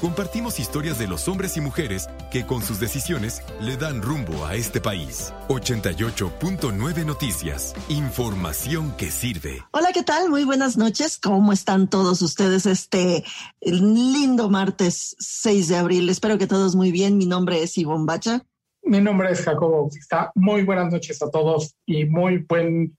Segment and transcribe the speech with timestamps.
[0.00, 4.54] Compartimos historias de los hombres y mujeres que con sus decisiones le dan rumbo a
[4.54, 5.32] este país.
[5.48, 7.74] 88.9 Noticias.
[7.88, 9.62] Información que sirve.
[9.70, 10.28] Hola, ¿qué tal?
[10.28, 11.18] Muy buenas noches.
[11.18, 13.24] ¿Cómo están todos ustedes este
[13.62, 16.10] lindo martes 6 de abril?
[16.10, 17.16] Espero que todos muy bien.
[17.16, 18.44] Mi nombre es Ivonne Bacha.
[18.82, 20.30] Mi nombre es Jacobo Bautista.
[20.34, 22.94] Muy buenas noches a todos y muy buen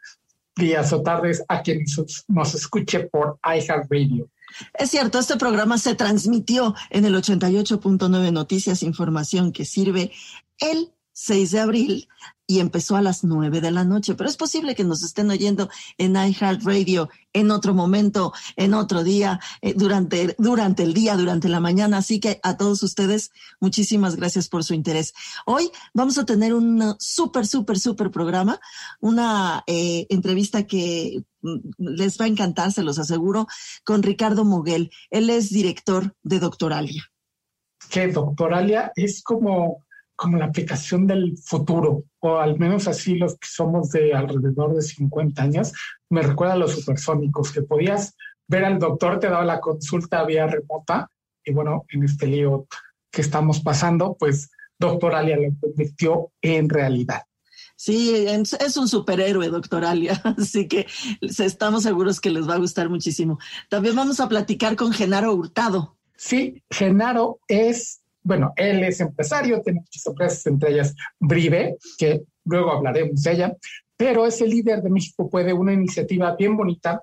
[0.56, 1.86] días o tardes a quien
[2.28, 4.28] nos escuche por iHeartRadio.
[4.74, 10.12] Es cierto, este programa se transmitió en el 88.9 Noticias, información que sirve
[10.60, 12.08] el 6 de abril
[12.46, 15.70] y empezó a las 9 de la noche, pero es posible que nos estén oyendo
[15.98, 21.60] en iHeartRadio en otro momento, en otro día, eh, durante, durante el día, durante la
[21.60, 21.98] mañana.
[21.98, 25.14] Así que a todos ustedes, muchísimas gracias por su interés.
[25.46, 28.60] Hoy vamos a tener un súper, súper, súper programa,
[29.02, 31.24] una eh, entrevista que
[31.78, 33.48] les va a encantar, se los aseguro,
[33.84, 34.90] con Ricardo Moguel.
[35.10, 37.04] Él es director de Doctoralia.
[37.90, 39.86] Que Doctoralia es como
[40.18, 44.82] como la aplicación del futuro, o al menos así los que somos de alrededor de
[44.82, 45.74] 50 años,
[46.10, 48.16] me recuerda a los supersónicos, que podías
[48.48, 51.12] ver al doctor, te daba la consulta vía remota,
[51.46, 52.66] y bueno, en este lío
[53.12, 57.22] que estamos pasando, pues doctor Alia lo convirtió en realidad.
[57.78, 60.88] Sí, es un superhéroe, doctor Alia, así que
[61.22, 63.38] estamos seguros que les va a gustar muchísimo.
[63.70, 65.96] También vamos a platicar con Genaro Hurtado.
[66.16, 72.74] Sí, Genaro es bueno, él es empresario, tiene muchas empresas, entre ellas Brive, que luego
[72.74, 73.56] hablaremos de ella,
[73.96, 77.02] pero es el líder de México Puede, una iniciativa bien bonita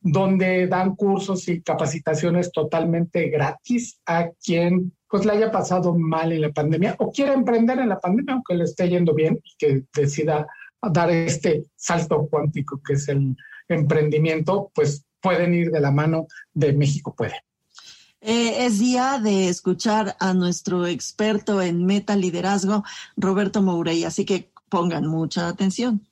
[0.00, 6.42] donde dan cursos y capacitaciones totalmente gratis a quien pues le haya pasado mal en
[6.42, 9.82] la pandemia o quiera emprender en la pandemia, aunque le esté yendo bien y que
[9.94, 10.46] decida
[10.82, 13.36] dar este salto cuántico que es el
[13.68, 17.34] emprendimiento, pues pueden ir de la mano de México Puede.
[18.20, 22.82] Eh, es día de escuchar a nuestro experto en meta liderazgo,
[23.16, 26.06] Roberto Mourey, así que pongan mucha atención.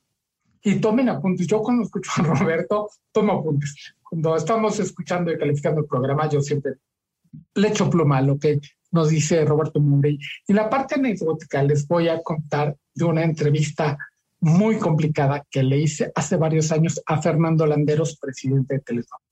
[0.63, 1.45] Y tomen apuntes.
[1.47, 3.75] Yo cuando escucho a Roberto, tomo apuntes.
[4.01, 6.75] Cuando estamos escuchando y calificando el programa, yo siempre
[7.53, 8.59] le echo pluma a lo que
[8.95, 10.17] nos dice Roberto Mourey.
[10.47, 13.97] Y la parte anecdótica les voy a contar de una entrevista
[14.39, 19.25] muy complicada que le hice hace varios años a Fernando Landeros, presidente de Telefónica.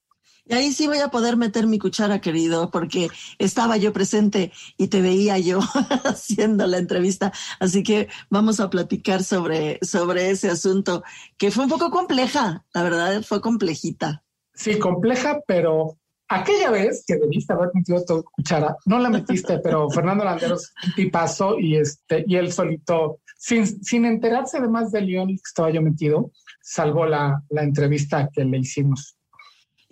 [0.46, 3.08] Y ahí sí voy a poder meter mi cuchara, querido, porque
[3.40, 5.60] estaba yo presente y te veía yo
[6.04, 7.32] haciendo la entrevista.
[7.62, 11.04] Así que vamos a platicar sobre, sobre ese asunto,
[11.38, 14.24] que fue un poco compleja, la verdad, fue complejita.
[14.54, 15.98] Sí, compleja, pero
[16.36, 21.60] aquella vez que debiste haber metido tu cuchara, no la metiste, pero Fernando Landeros tipazo
[21.60, 26.32] y, este, y él solito, sin, sin enterarse además de León que estaba yo metido,
[26.62, 29.18] salvó la, la entrevista que le hicimos.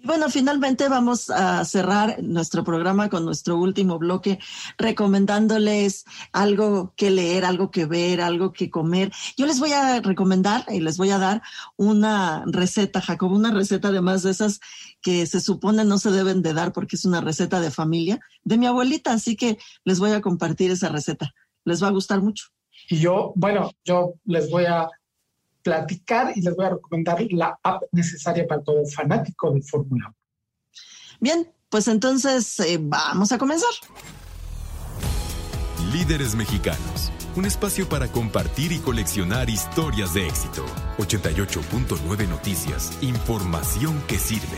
[0.03, 4.39] Bueno, finalmente vamos a cerrar nuestro programa con nuestro último bloque,
[4.77, 9.11] recomendándoles algo que leer, algo que ver, algo que comer.
[9.37, 11.43] Yo les voy a recomendar y les voy a dar
[11.77, 14.59] una receta, Jacob, una receta además de esas
[15.01, 18.57] que se supone no se deben de dar porque es una receta de familia de
[18.57, 21.31] mi abuelita, así que les voy a compartir esa receta.
[21.63, 22.45] Les va a gustar mucho.
[22.89, 24.89] Y yo, bueno, yo les voy a
[25.63, 30.15] platicar y les voy a recomendar la app necesaria para todo fanático de Fórmula 1.
[31.19, 33.69] Bien, pues entonces eh, vamos a comenzar.
[35.91, 40.65] Líderes mexicanos, un espacio para compartir y coleccionar historias de éxito.
[40.97, 44.57] 88.9 Noticias, información que sirve.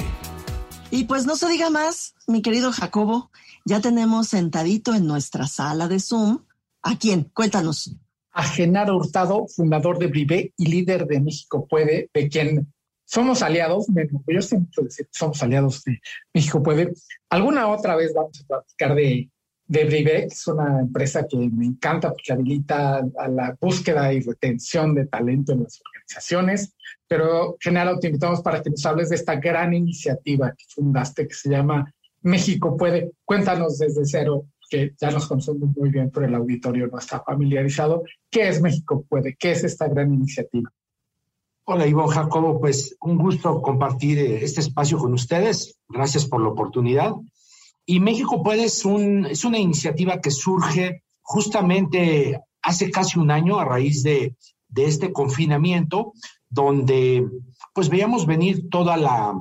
[0.91, 3.31] Y pues no se diga más, mi querido Jacobo,
[3.65, 6.45] ya tenemos sentadito en nuestra sala de Zoom.
[6.83, 7.31] ¿A quién?
[7.33, 7.95] Cuéntanos
[8.33, 12.73] a Genaro Hurtado, fundador de Brivé y líder de México Puede, de quien
[13.05, 15.99] somos aliados, me estoy mucho decir somos aliados de
[16.33, 16.93] México Puede.
[17.29, 19.29] Alguna otra vez vamos a platicar de,
[19.67, 24.21] de Brivé, que es una empresa que me encanta porque habilita a la búsqueda y
[24.21, 26.75] retención de talento en las organizaciones.
[27.07, 31.35] Pero, Genaro, te invitamos para que nos hables de esta gran iniciativa que fundaste que
[31.35, 33.11] se llama México Puede.
[33.25, 38.01] Cuéntanos desde cero que ya nos conocemos muy bien, por el auditorio no está familiarizado.
[38.31, 39.35] ¿Qué es México Puede?
[39.37, 40.67] ¿Qué es esta gran iniciativa?
[41.65, 45.77] Hola, Ivo Jacobo, pues un gusto compartir eh, este espacio con ustedes.
[45.87, 47.13] Gracias por la oportunidad.
[47.85, 53.59] Y México Puede es, un, es una iniciativa que surge justamente hace casi un año
[53.59, 54.35] a raíz de,
[54.69, 56.13] de este confinamiento,
[56.49, 57.29] donde
[57.75, 59.39] pues veíamos venir toda la,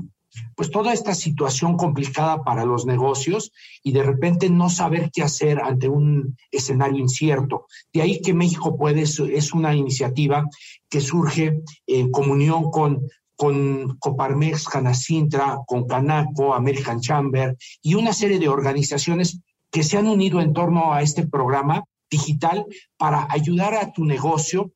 [0.54, 3.52] pues toda esta situación complicada para los negocios
[3.82, 7.66] y de repente no saber qué hacer ante un escenario incierto.
[7.92, 10.44] De ahí que México puede es una iniciativa
[10.88, 13.02] que surge en comunión con
[13.34, 19.40] con Coparmex, Canacintra, con Canaco, American Chamber y una serie de organizaciones
[19.70, 24.70] que se han unido en torno a este programa digital para ayudar a tu negocio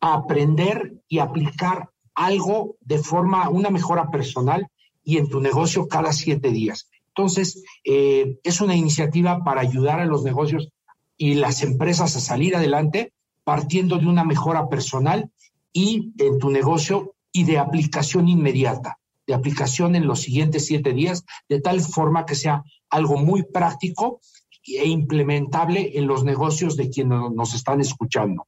[0.00, 1.89] a aprender y aplicar
[2.20, 4.68] algo de forma, una mejora personal
[5.02, 6.90] y en tu negocio cada siete días.
[7.08, 10.68] Entonces, eh, es una iniciativa para ayudar a los negocios
[11.16, 15.30] y las empresas a salir adelante partiendo de una mejora personal
[15.72, 21.24] y en tu negocio y de aplicación inmediata, de aplicación en los siguientes siete días,
[21.48, 24.20] de tal forma que sea algo muy práctico
[24.66, 28.46] e implementable en los negocios de quienes nos están escuchando.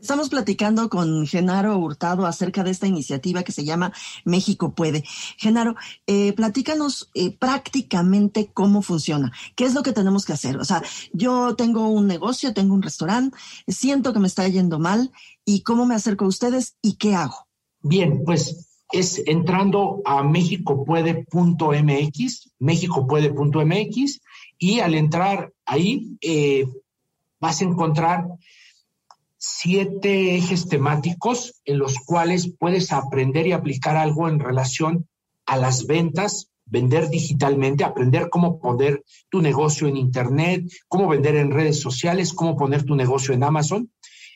[0.00, 3.92] Estamos platicando con Genaro Hurtado acerca de esta iniciativa que se llama
[4.24, 5.04] México Puede.
[5.36, 5.76] Genaro,
[6.06, 9.30] eh, platícanos eh, prácticamente cómo funciona.
[9.56, 10.56] ¿Qué es lo que tenemos que hacer?
[10.56, 10.82] O sea,
[11.12, 13.36] yo tengo un negocio, tengo un restaurante,
[13.68, 15.12] siento que me está yendo mal
[15.44, 17.46] y cómo me acerco a ustedes y qué hago.
[17.82, 24.20] Bien, pues es entrando a mexicopuede.mx, mexicopuede.mx,
[24.58, 26.66] y al entrar ahí eh,
[27.38, 28.24] vas a encontrar
[29.42, 35.08] siete ejes temáticos en los cuales puedes aprender y aplicar algo en relación
[35.46, 41.50] a las ventas, vender digitalmente, aprender cómo poner tu negocio en Internet, cómo vender en
[41.50, 43.90] redes sociales, cómo poner tu negocio en Amazon.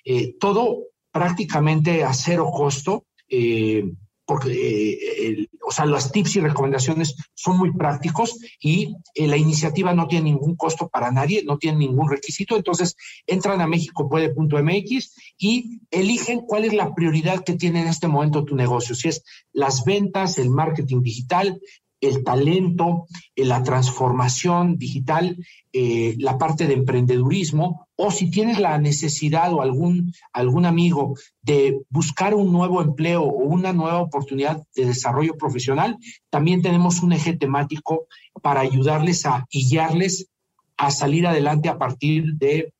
[0.06, 3.84] Eh, todo prácticamente a cero costo eh,
[4.26, 9.92] porque, eh, o sea, las tips y recomendaciones son muy prácticos y eh, la iniciativa
[9.92, 12.56] no tiene ningún costo para nadie, no tiene ningún requisito.
[12.56, 18.44] Entonces, entran a mexicopuede.mx y eligen cuál es la prioridad que tiene en este momento
[18.44, 18.94] tu negocio.
[18.94, 19.22] Si es
[19.52, 21.60] las ventas, el marketing digital,
[22.00, 23.06] el talento,
[23.36, 25.36] eh, la transformación digital,
[25.72, 32.34] la parte de emprendedurismo, o si tienes la necesidad o algún, algún amigo de buscar
[32.34, 35.96] un nuevo empleo o una nueva oportunidad de desarrollo profesional,
[36.30, 38.06] también tenemos un eje temático
[38.42, 40.28] para ayudarles a guiarles
[40.76, 42.72] a salir adelante a partir de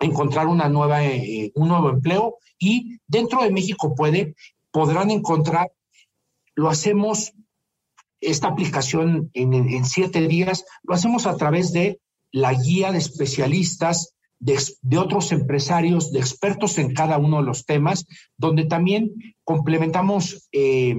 [0.00, 2.36] encontrar una nueva, eh, un nuevo empleo.
[2.58, 4.34] Y dentro de México puede,
[4.70, 5.72] podrán encontrar,
[6.54, 7.32] lo hacemos
[8.20, 12.00] esta aplicación en, siete días, lo hacemos a través de
[12.32, 18.06] la guía de especialistas, de, otros empresarios, de expertos en cada uno de los temas,
[18.36, 19.12] donde también
[19.44, 20.96] complementamos eh,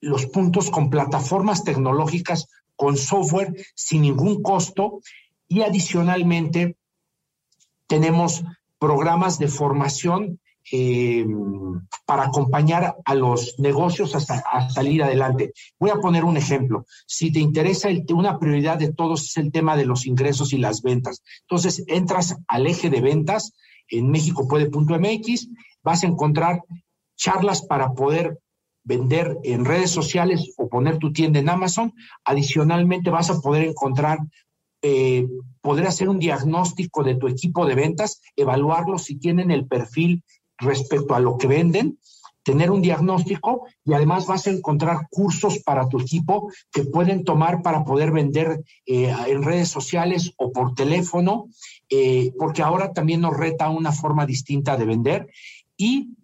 [0.00, 5.00] los puntos con plataformas tecnológicas, con software sin ningún costo.
[5.48, 6.76] Y adicionalmente
[7.86, 8.44] tenemos
[8.78, 10.40] programas de formación
[10.72, 11.26] eh,
[12.04, 15.52] para acompañar a los negocios a, salir adelante.
[15.78, 16.86] Voy a poner un ejemplo.
[17.06, 20.82] Si te interesa, una prioridad de todos es el tema de los ingresos y las
[20.82, 21.22] ventas.
[21.42, 23.52] Entonces, entras al eje de ventas
[23.88, 25.48] en mexicopuede.mx,
[25.82, 26.62] vas a encontrar
[27.16, 28.38] charlas para poder
[28.84, 31.92] vender en redes sociales o poner tu tienda en Amazon.
[32.24, 34.18] Adicionalmente, vas a poder encontrar
[34.80, 35.26] eh,
[35.60, 40.22] poder hacer un diagnóstico de tu equipo de ventas, evaluarlo si tienen el perfil
[40.58, 41.98] respecto a lo que venden,
[42.48, 47.60] tener un diagnóstico y además vas a encontrar cursos para tu equipo que pueden tomar
[47.60, 51.48] para poder vender eh, en redes sociales o por teléfono,
[51.90, 55.30] eh, porque ahora también nos reta una forma distinta de vender.
[55.76, 56.16] Y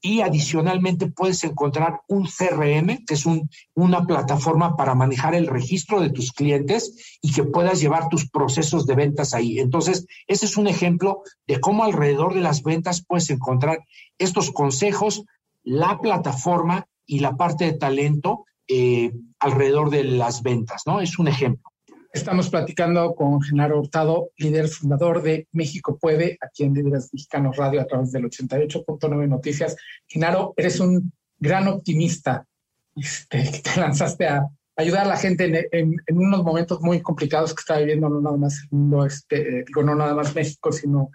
[0.00, 6.00] y adicionalmente puedes encontrar un CRM, que es un, una plataforma para manejar el registro
[6.00, 9.58] de tus clientes y que puedas llevar tus procesos de ventas ahí.
[9.58, 13.78] Entonces, ese es un ejemplo de cómo alrededor de las ventas puedes encontrar
[14.18, 15.24] estos consejos,
[15.62, 21.00] la plataforma y la parte de talento eh, alrededor de las ventas, ¿no?
[21.00, 21.70] Es un ejemplo.
[22.16, 27.82] Estamos platicando con Genaro Hurtado, líder fundador de México Puede, aquí en Líderes Mexicanos Radio
[27.82, 29.76] a través del 88.9 Noticias.
[30.08, 32.46] Genaro, eres un gran optimista.
[32.94, 37.76] Este, te lanzaste a ayudar a la gente en, unos momentos muy complicados que está
[37.76, 41.10] viviendo no nada más el mundo, este, digo, no nada más México, sino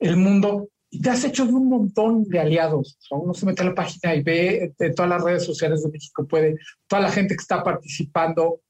[0.00, 0.68] el mundo.
[0.90, 2.98] Y te has hecho un montón de aliados.
[3.12, 6.26] uno se mete a la página y ve de todas las redes sociales de México
[6.26, 6.56] Puede,
[6.88, 8.62] toda la gente que está participando,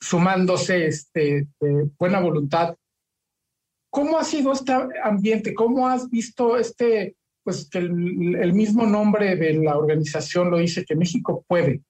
[0.00, 2.74] sumándose este, de buena voluntad.
[3.90, 5.54] ¿Cómo ha sido este ambiente?
[5.54, 10.94] ¿Cómo has visto este, pues que el, mismo nombre de la organización lo dice, que
[10.94, 11.82] México puede?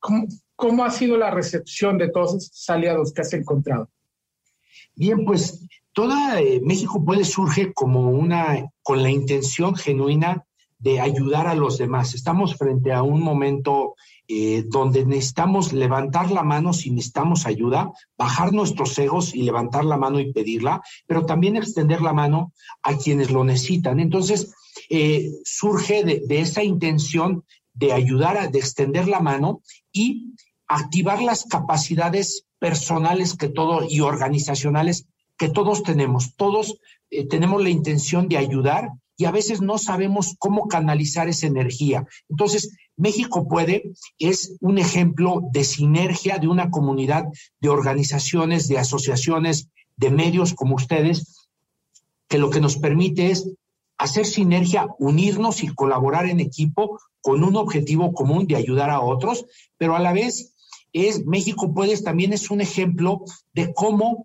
[0.00, 3.88] ¿Cómo, ¿Cómo ha sido la recepción de todos estos aliados que has encontrado?
[4.96, 10.44] Bien, pues toda eh, México puede surge como una, con la intención genuina
[10.78, 12.14] de ayudar a los demás.
[12.14, 13.94] Estamos frente a un momento
[14.26, 19.98] eh, donde necesitamos levantar la mano si necesitamos ayuda, bajar nuestros egos y levantar la
[19.98, 22.52] mano y pedirla, pero también extender la mano
[22.82, 24.00] a quienes lo necesitan.
[24.00, 24.54] Entonces,
[24.88, 29.60] eh, surge de, esa intención de ayudar, a, de extender la mano
[29.92, 30.34] y
[30.66, 36.34] activar las capacidades personales que todo y organizacionales que todos tenemos.
[36.36, 36.78] Todos
[37.10, 42.06] eh, tenemos la intención de ayudar y a veces no sabemos cómo canalizar esa energía.
[42.28, 47.24] Entonces, México puede es un ejemplo de sinergia de una comunidad
[47.60, 51.48] de organizaciones, de asociaciones, de medios como ustedes,
[52.28, 53.48] que lo que nos permite es
[53.98, 59.46] hacer sinergia, unirnos y colaborar en equipo con un objetivo común de ayudar a otros,
[59.76, 60.54] pero a la vez
[60.92, 64.24] es México Puedes también es un ejemplo de cómo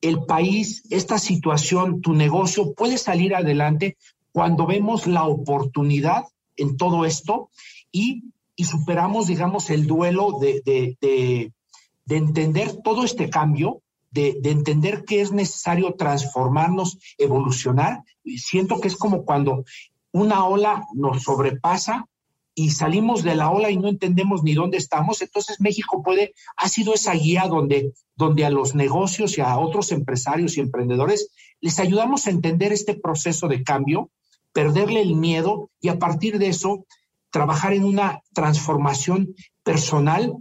[0.00, 3.96] el país, esta situación, tu negocio puede salir adelante
[4.32, 6.24] cuando vemos la oportunidad
[6.56, 7.50] en todo esto
[7.90, 8.22] y,
[8.56, 11.52] superamos, digamos, el duelo de, de,
[12.08, 18.02] entender todo este cambio, de, entender que es necesario transformarnos, evolucionar.
[18.36, 19.64] Siento que es como cuando
[20.12, 22.06] una ola nos sobrepasa
[22.54, 26.68] y salimos de la ola y no entendemos ni dónde estamos, entonces México puede, ha
[26.68, 31.30] sido esa guía donde, donde a los negocios y a otros empresarios y emprendedores
[31.60, 34.10] les ayudamos a entender este proceso de cambio,
[34.52, 36.86] perderle el miedo y a partir de eso
[37.30, 40.34] trabajar en una transformación personal,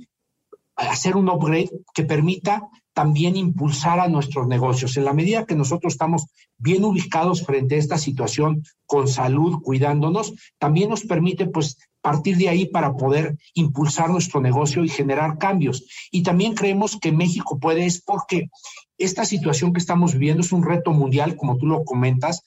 [0.76, 4.98] hacer un upgrade que permita también impulsar a nuestros negocios.
[4.98, 6.26] En la medida que nosotros estamos
[6.58, 12.50] bien ubicados frente a esta situación con salud, cuidándonos, también nos permite pues partir de
[12.50, 15.86] ahí para poder impulsar nuestro negocio y generar cambios.
[16.12, 18.50] Y también creemos que México puede, es porque
[18.98, 22.44] esta situación que estamos viviendo es un reto mundial, como tú lo comentas,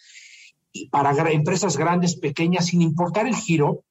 [0.75, 3.85] y para empresas grandes, pequeñas, sin importar el giro.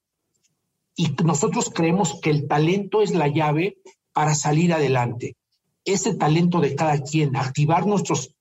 [0.95, 3.77] Y nosotros creemos que el talento es la llave
[4.11, 5.37] para salir adelante.
[5.85, 8.35] Ese talento de cada quien, activar nuestros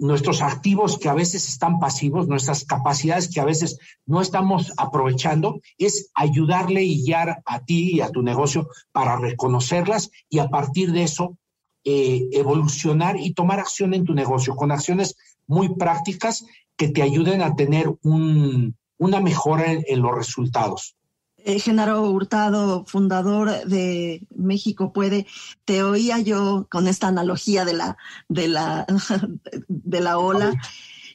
[0.00, 5.60] nuestros activos que a veces están pasivos, nuestras capacidades que a veces no estamos aprovechando,
[5.76, 10.92] es ayudarle y guiar a ti y a tu negocio para reconocerlas y a partir
[10.92, 11.36] de eso
[11.84, 15.16] eh, evolucionar y tomar acción en tu negocio con acciones
[15.48, 16.44] muy prácticas
[16.78, 20.96] que te ayuden a tener una mejora en los resultados.
[21.38, 25.26] Eh, Genaro Hurtado, fundador de México Puede,
[25.64, 27.96] te oía yo con esta analogía de la,
[28.28, 28.86] de la,
[29.68, 30.54] de la ola.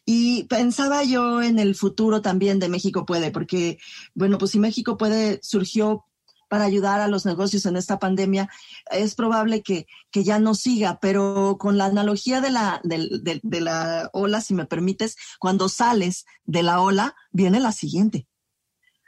[0.06, 3.78] Y pensaba yo en el futuro también de México Puede, porque,
[4.14, 6.06] bueno, pues si México Puede surgió
[6.54, 8.48] para ayudar a los negocios en esta pandemia,
[8.92, 13.60] es probable que, que ya no siga, pero con la analogía de la, de, de
[13.60, 18.28] la ola, si me permites, cuando sales de la ola, viene la siguiente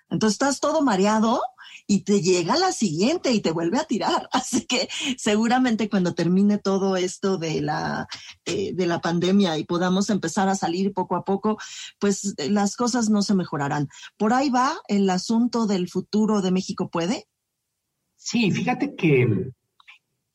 [0.09, 1.41] entonces estás todo mareado
[1.87, 4.29] y te llega la siguiente y te vuelve a tirar.
[4.31, 4.87] Así que
[5.17, 8.07] seguramente cuando termine todo esto de la,
[8.45, 11.57] eh, de la pandemia y podamos empezar a salir poco a poco,
[11.99, 13.89] pues eh, las cosas no se mejorarán.
[14.17, 17.27] ¿Por ahí va el asunto del futuro de México puede?
[18.25, 19.51] Sí, fíjate que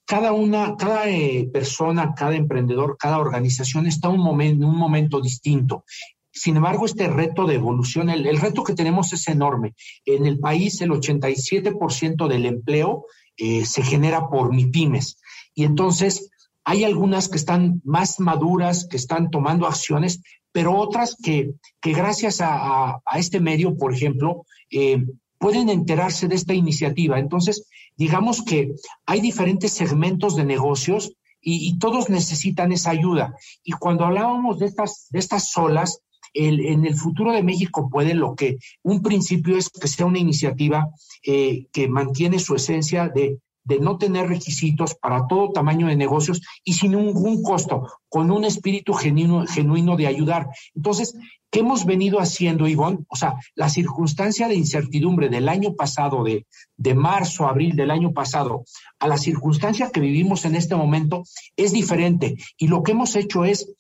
[0.07, 5.85] cada una, cada eh, persona, cada emprendedor, cada organización está un en un momento distinto.
[6.31, 9.75] Sin embargo, este reto de evolución, el, reto que tenemos es enorme.
[10.05, 13.07] En el país, el 87% del empleo
[13.37, 15.21] eh, se genera por MIPIMES.
[15.57, 16.31] Y entonces,
[16.63, 22.39] hay algunas que están más maduras, que están tomando acciones, pero otras que, que gracias
[22.41, 25.05] a, este medio, por ejemplo, eh,
[25.41, 27.19] pueden enterarse de esta iniciativa.
[27.19, 27.67] Entonces,
[28.01, 33.35] digamos que hay diferentes segmentos de negocios y, todos necesitan esa ayuda.
[33.63, 36.01] Y cuando hablábamos de estas, de estas olas,
[36.33, 40.89] en el futuro de México puede lo que un principio es que sea una iniciativa
[41.27, 43.39] eh, que mantiene su esencia de,
[43.81, 48.95] no tener requisitos para todo tamaño de negocios y sin ningún costo, con un espíritu
[48.95, 50.49] genuino, genuino de ayudar.
[50.75, 51.15] Entonces,
[51.51, 53.01] ¿qué hemos venido haciendo, Ivonne?
[53.09, 58.13] O sea, la circunstancia de incertidumbre del año pasado, de, de marzo, abril del año
[58.13, 58.65] pasado,
[58.99, 61.25] a la circunstancia que vivimos en este momento
[61.57, 62.37] es diferente.
[62.57, 63.75] Y lo que hemos hecho es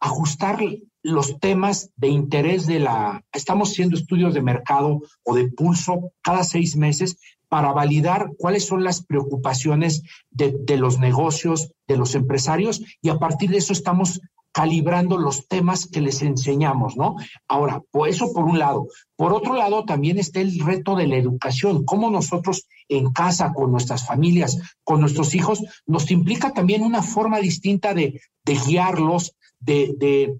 [0.00, 0.60] ajustar
[1.02, 3.22] los temas de interés de la...
[3.32, 7.18] Estamos haciendo estudios de mercado o de pulso cada seis meses
[7.48, 13.50] para validar cuáles son las preocupaciones de, los negocios, de los empresarios, y a partir
[13.50, 14.20] de eso estamos
[14.56, 17.16] calibrando los temas que les enseñamos, ¿no?
[17.46, 18.88] Ahora, eso por un lado.
[19.14, 23.70] Por otro lado, también está el reto de la educación, cómo nosotros en casa, con
[23.70, 30.38] nuestras familias, con nuestros hijos, nos implica también una forma distinta de, guiarlos, de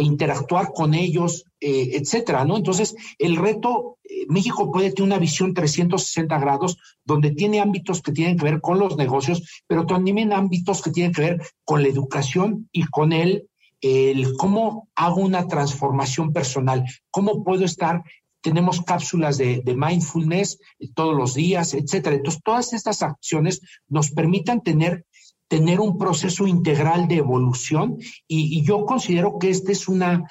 [0.00, 2.56] interactuar con ellos, eh, etcétera, ¿no?
[2.56, 8.12] Entonces, el reto, eh, México puede tener una visión 360 grados, donde tiene ámbitos que
[8.12, 11.88] tienen que ver con los negocios, pero también ámbitos que tienen que ver con la
[11.88, 13.48] educación y con el,
[13.82, 18.02] el cómo hago una transformación personal, cómo puedo estar
[18.40, 20.58] tenemos cápsulas de, de, mindfulness
[20.94, 22.16] todos los días, etcétera.
[22.16, 25.06] Entonces, todas estas acciones nos permitan tener
[25.52, 30.26] tener un proceso integral de evolución y, yo considero que esta es una,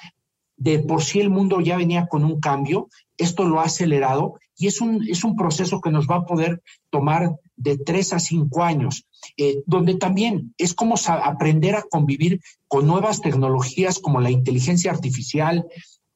[0.56, 4.66] de por sí el mundo ya venía con un cambio, esto lo ha acelerado y
[4.66, 6.60] es un, es un proceso que nos va a poder
[6.90, 12.88] tomar de tres a cinco años, eh, donde también es como aprender a convivir con
[12.88, 15.66] nuevas tecnologías como la inteligencia artificial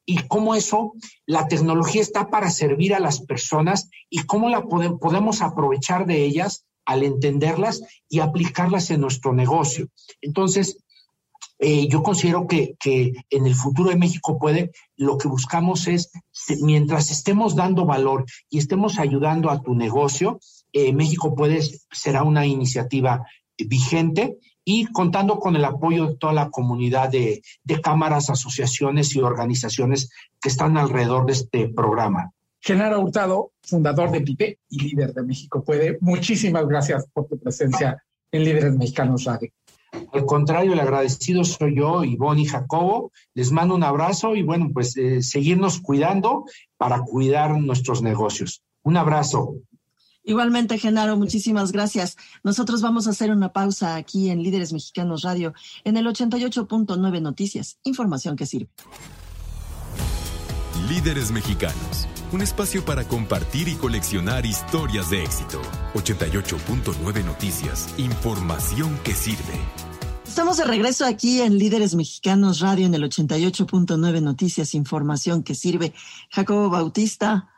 [0.05, 0.95] y cómo eso,
[1.25, 6.65] la tecnología está para servir a las personas y cómo la podemos aprovechar de ellas
[6.87, 9.89] al entenderlas y aplicarlas en nuestro negocio.
[10.21, 10.77] Entonces,
[11.59, 12.75] eh, yo considero que,
[13.29, 16.11] en el futuro de México puede, lo que buscamos es,
[16.61, 20.39] mientras estemos dando valor y estemos ayudando a tu negocio,
[20.71, 23.25] eh, México puede, será una iniciativa
[23.57, 27.41] vigente y contando con el apoyo de toda la comunidad de
[27.81, 32.33] cámaras, asociaciones y organizaciones que están alrededor de este programa.
[32.67, 38.03] Genaro Hurtado, fundador de PIPE y líder de México Puede, muchísimas gracias por tu presencia
[38.29, 39.53] en Líderes Mexicanos Radio.
[40.11, 43.13] Al contrario, el agradecido soy yo, Ivonne y Jacobo.
[43.33, 46.43] Les mando un abrazo y bueno, pues eh, seguirnos cuidando
[46.75, 48.61] para cuidar nuestros negocios.
[48.83, 49.55] Un abrazo.
[50.25, 52.17] Igualmente, Genaro, muchísimas gracias.
[52.43, 55.53] Nosotros vamos a hacer una pausa aquí en Líderes Mexicanos Radio
[55.85, 58.67] en el 88.9 Noticias, información que sirve.
[60.89, 65.61] Líderes Mexicanos un espacio para compartir y coleccionar historias de éxito.
[65.93, 69.53] 88.9 Noticias, información que sirve.
[70.25, 75.93] Estamos de regreso aquí en Líderes Mexicanos Radio en el 88.9 Noticias, información que sirve.
[76.29, 77.49] Jacobo Bautista,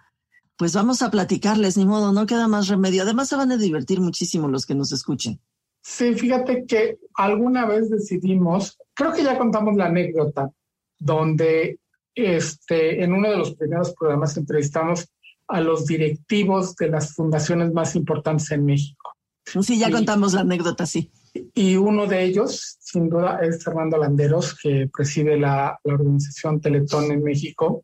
[0.56, 3.02] pues vamos a platicarles, ni modo, no queda más remedio.
[3.02, 5.40] Además se van a divertir muchísimo los que nos escuchen.
[5.82, 10.52] Sí, fíjate que alguna vez decidimos, creo que ya contamos la anécdota,
[11.00, 11.80] donde
[12.26, 15.08] este, en uno de los primeros programas entrevistamos
[15.48, 19.16] a los directivos de las fundaciones más importantes en México.
[19.46, 21.12] Sí, ya contamos la anécdota, sí.
[21.54, 27.12] Y uno de ellos, sin duda, es Fernando Landeros, que preside la, la organización Teletón
[27.12, 27.84] en México.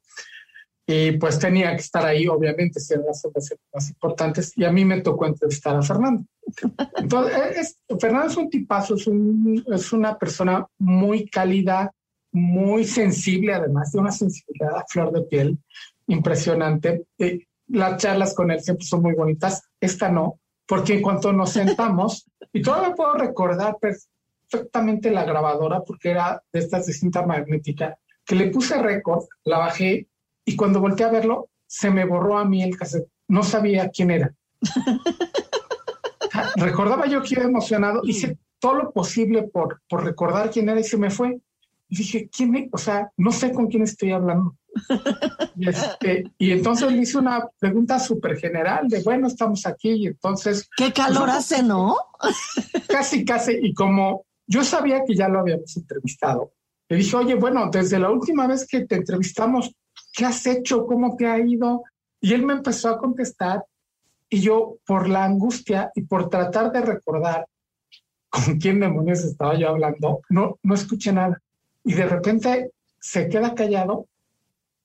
[0.87, 4.53] Y pues tenía que estar ahí, obviamente, si eran las fundaciones más importantes.
[4.55, 6.25] Y a mí me tocó entrevistar a Fernando.
[6.97, 11.91] Entonces, Fernando es un tipazo, es, un, es una persona muy cálida,
[12.35, 15.57] muy sensible, además de una sensibilidad a flor de piel
[16.07, 17.05] impresionante.
[17.17, 21.51] Eh, las charlas con él siempre son muy bonitas, esta no, porque en cuanto nos
[21.51, 27.97] sentamos, y todavía puedo recordar perfectamente la grabadora, porque era de estas de cinta magnética,
[28.25, 30.07] que le puse récord, la bajé,
[30.43, 33.07] y cuando volteé a verlo, se me borró a mí el cassette.
[33.29, 34.33] No sabía quién era.
[36.57, 40.83] Recordaba yo que iba emocionado, hice todo lo posible por, por recordar quién era y
[40.83, 41.39] se me fue.
[41.87, 44.55] Y dije, ¿quién O sea, no sé con quién estoy hablando.
[45.55, 50.07] y, este, y entonces le hice una pregunta súper general de, bueno, estamos aquí y
[50.07, 50.69] entonces...
[50.75, 51.95] ¿Qué calor hace, no?
[52.89, 53.57] casi, casi.
[53.61, 56.53] Y como yo sabía que ya lo habíamos entrevistado,
[56.89, 59.73] le dije, oye, bueno, desde la última vez que te entrevistamos,
[60.13, 60.85] ¿qué has hecho?
[60.85, 61.83] ¿Cómo te ha ido?
[62.19, 63.63] Y él me empezó a contestar
[64.29, 67.45] y yo, por la angustia y por tratar de recordar
[68.29, 71.41] con quién demonios estaba yo hablando, no, no escuché nada
[71.85, 74.07] y de repente se queda callado.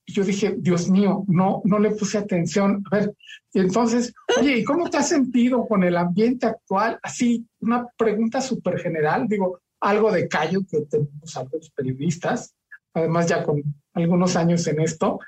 [0.05, 2.83] Y yo dije, Dios mío, no, no le puse atención.
[2.91, 3.15] A ver,
[3.53, 6.99] y entonces, oye, ¿y cómo te has sentido con el ambiente actual?
[7.01, 12.53] Así, una pregunta súper general, digo, algo de callo que tenemos algunos periodistas,
[12.93, 15.19] además ya con algunos años en esto.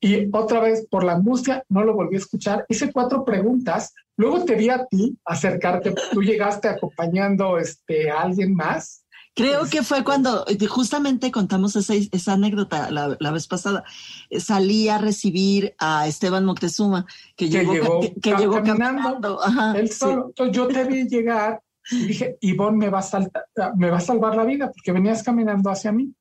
[0.00, 2.66] Y otra vez, por la angustia, no lo volví a escuchar.
[2.68, 3.94] Hice cuatro preguntas.
[4.16, 5.94] Luego te vi a ti acercarte.
[6.12, 9.03] Tú llegaste acompañando este, a alguien más
[9.34, 13.82] Creo que fue cuando eh, justamente contamos esa, esa anécdota la, vez pasada.
[14.30, 19.40] Eh, salí a recibir a Esteban Moctezuma, que, llegó, que, llegó caminando.
[19.76, 20.26] él solo.
[20.28, 24.36] Entonces yo te vi llegar y dije, Ivonne me va, a me va a salvar
[24.36, 26.14] la vida porque venías caminando hacia mí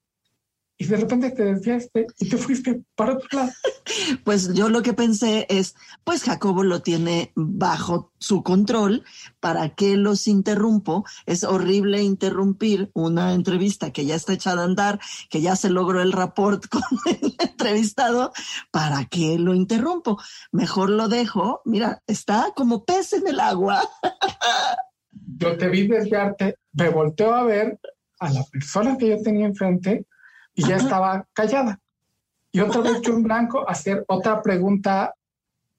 [0.78, 3.52] y de repente te desviaste y te fuiste para otro lado.
[4.24, 9.04] Pues yo lo que pensé es, pues Jacobo lo tiene bajo su control,
[9.40, 11.06] ¿para qué los interrumpo?
[11.26, 16.02] Es horrible interrumpir una entrevista que ya está echada a andar, que ya se logró
[16.02, 18.32] el rapport con el entrevistado,
[18.72, 20.18] ¿para qué lo interrumpo?
[20.52, 23.82] Mejor lo dejo, mira, está como pez en el agua.
[25.38, 27.80] Yo te vi desviarte, me volteo a ver
[28.20, 30.06] a la persona que yo tenía enfrente
[30.56, 31.80] y ya estaba callada.
[32.52, 35.14] Y otra vez yo en blanco hacer otra pregunta,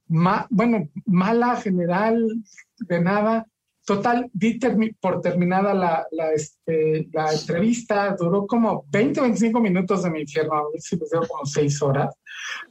[0.07, 2.43] bueno, mala, general,
[2.79, 3.47] de nada.
[3.87, 4.59] Total, di
[4.99, 10.55] por terminada la, la, este, la, entrevista, duró como 20, 25 minutos de mi infierno,
[10.55, 12.15] a ver si me dio como 6 horas.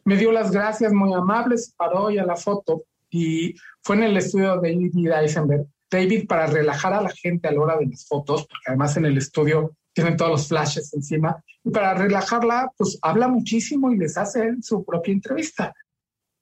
[0.05, 4.59] Me dio las gracias, muy amables, paró ya la foto y fue en el estudio
[4.59, 5.67] de David Eisenberg.
[5.89, 9.05] David, para relajar a la gente a la hora de las fotos, porque además en
[9.05, 14.17] el estudio tienen todos los flashes encima, y para relajarla, pues habla muchísimo y les
[14.17, 15.73] hace su propia entrevista.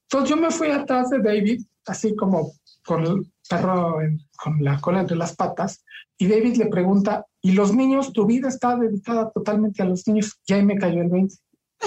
[0.09, 2.53] Entonces yo me fui atrás de David, así como
[2.85, 3.99] con el perro
[4.41, 5.83] con la cola entre las patas,
[6.17, 8.13] y David le pregunta, ¿y los niños?
[8.13, 10.39] ¿Tu vida está dedicada totalmente a los niños?
[10.45, 11.35] Y ahí me cayó el 20.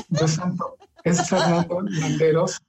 [0.08, 2.60] Dios santo, es Fernando Landeros,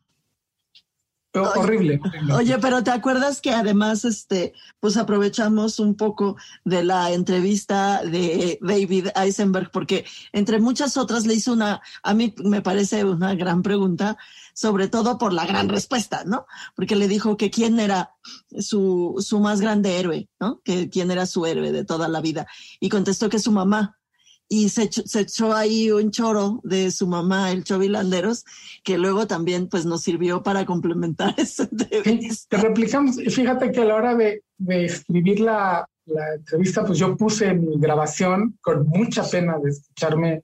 [1.44, 2.00] horrible.
[2.34, 8.60] Oye, pero ¿te acuerdas que además, este, pues aprovechamos un poco de la entrevista de
[8.62, 13.62] David Eisenberg, porque entre muchas otras le hizo una, a mí me parece una gran
[13.62, 14.18] pregunta,
[14.54, 16.46] sobre todo por la gran respuesta, ¿no?
[16.76, 18.16] Porque le dijo que quién era
[18.58, 20.62] su, su más grande héroe, ¿no?
[20.64, 22.48] Que quién era su héroe de toda la vida.
[22.80, 23.98] Y contestó que su mamá,
[24.48, 28.46] y se, echó ahí un choro de su mamá, el Chovilanderos,
[28.84, 32.58] que luego también pues nos sirvió para complementar esa entrevista.
[32.58, 37.18] te replicamos, fíjate que a la hora de, de escribir la, la, entrevista, pues yo
[37.18, 40.44] puse mi grabación con mucha pena de escucharme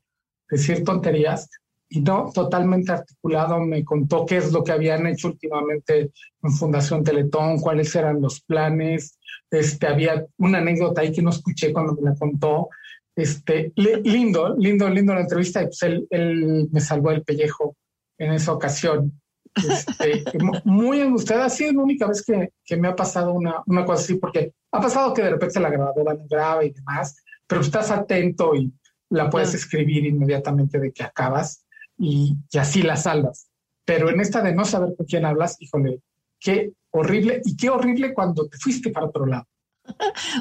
[0.49, 1.49] decir tonterías
[1.87, 6.11] y no totalmente articulado, me contó qué es lo que habían hecho últimamente
[6.41, 11.73] en Fundación Teletón, cuáles eran los planes, este, había una anécdota ahí que no escuché
[11.73, 12.69] cuando me la contó,
[13.15, 15.61] este, lindo, lindo, lindo la entrevista.
[15.61, 17.75] Y pues él, me salvó el pellejo
[18.17, 19.21] en esa ocasión.
[19.55, 20.23] Este,
[20.65, 21.45] muy angustiada.
[21.45, 24.53] Ha sido la única vez que, que me ha pasado una, una, cosa así, porque
[24.71, 28.71] ha pasado que de repente la grabadora no graba y demás, pero estás atento y
[29.09, 31.65] la puedes escribir inmediatamente de que acabas
[31.97, 33.49] y, y así la salvas.
[33.83, 35.99] Pero en esta de no saber con quién hablas, híjole,
[36.39, 39.45] qué horrible y qué horrible cuando te fuiste para otro lado.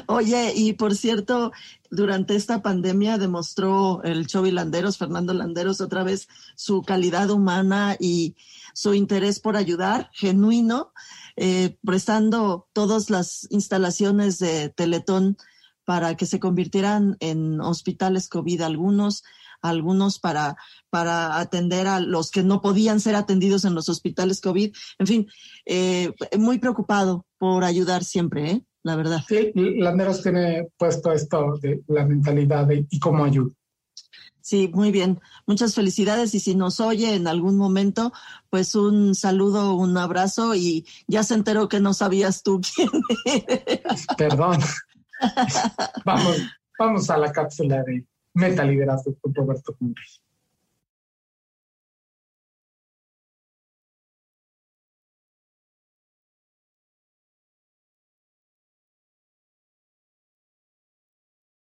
[0.07, 1.51] Oye, y por cierto,
[1.89, 8.35] durante esta pandemia demostró el Chovy Landeros, Fernando Landeros, otra vez su calidad humana y
[8.73, 10.93] su interés por ayudar, genuino,
[11.35, 15.37] eh, prestando todas las instalaciones de Teletón
[15.85, 19.23] para que se convirtieran en hospitales COVID, algunos,
[19.61, 20.55] algunos para,
[20.89, 24.73] para atender a los que no podían ser atendidos en los hospitales COVID.
[24.99, 25.27] En fin,
[25.65, 28.65] eh, muy preocupado por ayudar siempre, ¿eh?
[28.83, 29.19] La verdad.
[29.27, 33.51] Sí, Landeros tiene puesto esto de la mentalidad y cómo ayuda.
[34.41, 35.21] Sí, muy bien.
[35.45, 38.11] Muchas felicidades y si nos oye en algún momento,
[38.49, 42.89] pues un saludo, un abrazo y ya se enteró que no sabías tú quién
[43.25, 44.07] eres.
[44.17, 44.59] Perdón.
[46.05, 46.37] vamos,
[46.77, 50.20] vamos a la cápsula de Meta Liderazgo con Roberto Cumbres.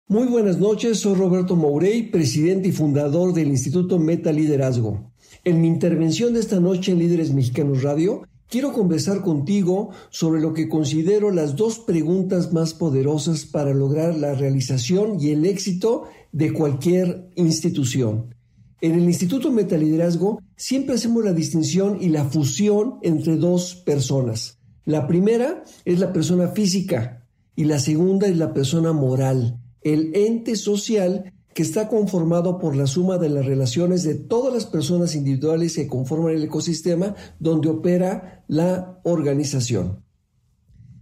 [0.07, 5.11] Muy buenas noches, soy Roberto Mourey, presidente y fundador del Instituto Meta Liderazgo.
[5.43, 10.53] En mi intervención de esta noche en Líderes Mexicanos Radio, quiero conversar contigo sobre lo
[10.53, 16.53] que considero las dos preguntas más poderosas para lograr la realización y el éxito de
[16.53, 18.35] cualquier institución.
[18.81, 24.59] En el Instituto Meta Liderazgo siempre hacemos la distinción y la fusión entre dos personas.
[24.83, 30.55] La primera es la persona física y la segunda es la persona moral el ente
[30.55, 35.75] social que está conformado por la suma de las relaciones de todas las personas individuales
[35.75, 40.03] que conforman el ecosistema donde opera la organización.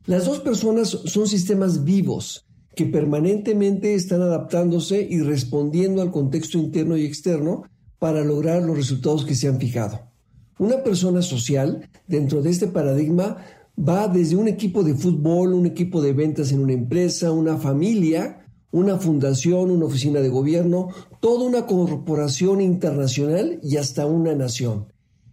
[0.06, 6.98] Las dos personas son sistemas vivos que permanentemente están adaptándose y respondiendo al contexto interno
[6.98, 7.64] y externo
[8.00, 10.12] para lograr los resultados que se han fijado.
[10.60, 13.38] Una persona social, dentro de este paradigma,
[13.80, 18.43] va desde un equipo de fútbol, un equipo de ventas en una empresa, una familia,
[18.74, 20.90] una fundación, una oficina de gobierno,
[21.22, 24.88] toda una corporación internacional y hasta una nación.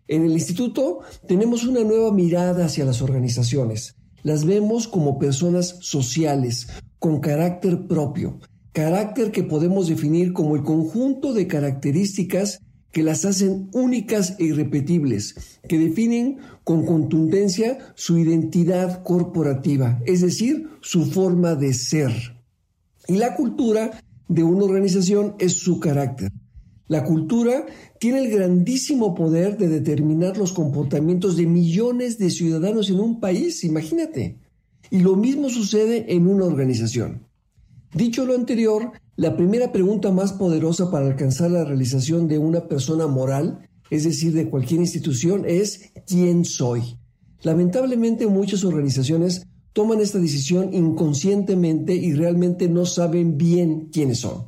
[0.06, 3.96] En el instituto tenemos una nueva mirada hacia las organizaciones.
[4.22, 8.38] Las vemos como personas sociales, con carácter propio,
[8.72, 12.60] carácter que podemos definir como el conjunto de características
[12.92, 20.68] que las hacen únicas e irrepetibles, que definen con contundencia su identidad corporativa, es decir,
[20.82, 22.39] su forma de ser.
[23.10, 26.30] Y la cultura de una organización es su carácter.
[26.86, 27.66] La cultura
[27.98, 33.64] tiene el grandísimo poder de determinar los comportamientos de millones de ciudadanos en un país,
[33.64, 34.38] imagínate.
[34.92, 37.26] Y lo mismo sucede en una organización.
[37.92, 43.08] Dicho lo anterior, La primera pregunta más poderosa para alcanzar la realización de una persona
[43.08, 46.96] moral, es decir, de cualquier institución, es ¿quién soy?
[47.42, 54.46] Lamentablemente muchas organizaciones toman esta decisión inconscientemente y realmente no saben bien quiénes son.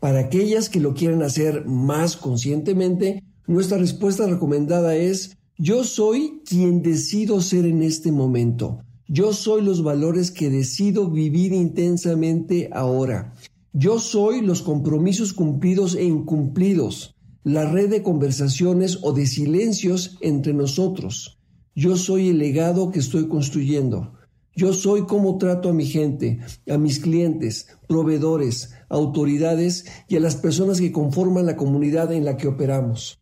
[0.00, 6.82] Para aquellas que lo quieren hacer más conscientemente, nuestra respuesta recomendada es yo soy quien
[6.82, 8.80] decido ser en este momento.
[9.06, 13.34] Yo soy los valores que decido vivir intensamente ahora.
[13.72, 20.54] Yo soy los compromisos cumplidos e incumplidos, la red de conversaciones o de silencios entre
[20.54, 21.38] nosotros.
[21.74, 24.14] Yo soy el legado que estoy construyendo.
[24.56, 26.38] Yo soy cómo trato a mi gente,
[26.70, 32.36] a mis clientes, proveedores, autoridades y a las personas que conforman la comunidad en la
[32.36, 33.18] que operamos.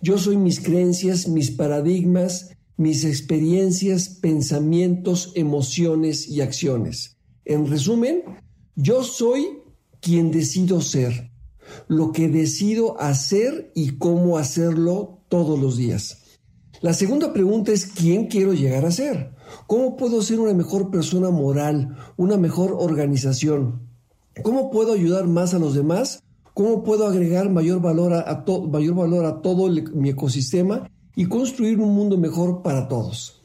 [0.00, 7.16] Yo soy mis creencias, mis paradigmas, mis experiencias, pensamientos, emociones y acciones.
[7.44, 8.22] En resumen,
[8.76, 9.58] yo soy
[10.00, 11.32] quien decido ser,
[11.88, 16.22] lo que decido hacer y cómo hacerlo todos los días.
[16.80, 19.32] La segunda pregunta es ¿quién quiero llegar a ser?
[19.66, 23.88] ¿Cómo puedo ser una mejor persona moral, una mejor organización?
[24.42, 26.22] ¿Cómo puedo ayudar más a los demás?
[26.54, 31.94] ¿Cómo puedo agregar mayor valor a, mayor valor a todo mi ecosistema y construir un
[31.94, 33.42] mundo mejor para todos?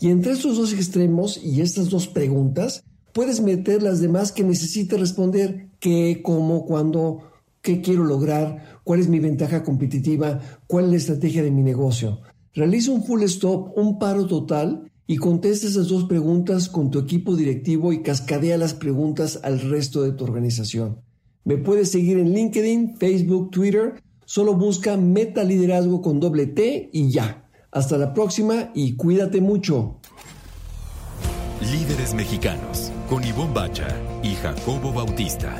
[0.00, 4.98] Y entre estos dos extremos y estas dos preguntas, puedes meter las demás que necesites
[4.98, 7.20] responder, qué, cómo, cuándo,
[7.62, 12.20] qué quiero lograr, cuál es mi ventaja competitiva, cuál es la estrategia de mi negocio.
[12.54, 17.36] Realiza un full stop, un paro total y contesta esas dos preguntas con tu equipo
[17.36, 21.00] directivo y cascadea las preguntas al resto de tu organización.
[21.44, 24.02] Me puedes seguir en LinkedIn, Facebook, Twitter.
[24.24, 27.48] Solo busca Meta Liderazgo con doble T y ya.
[27.70, 30.00] Hasta la próxima y cuídate mucho.
[31.60, 33.88] Líderes mexicanos con Ivonne Bacha
[34.24, 35.54] y Jacobo Bautista.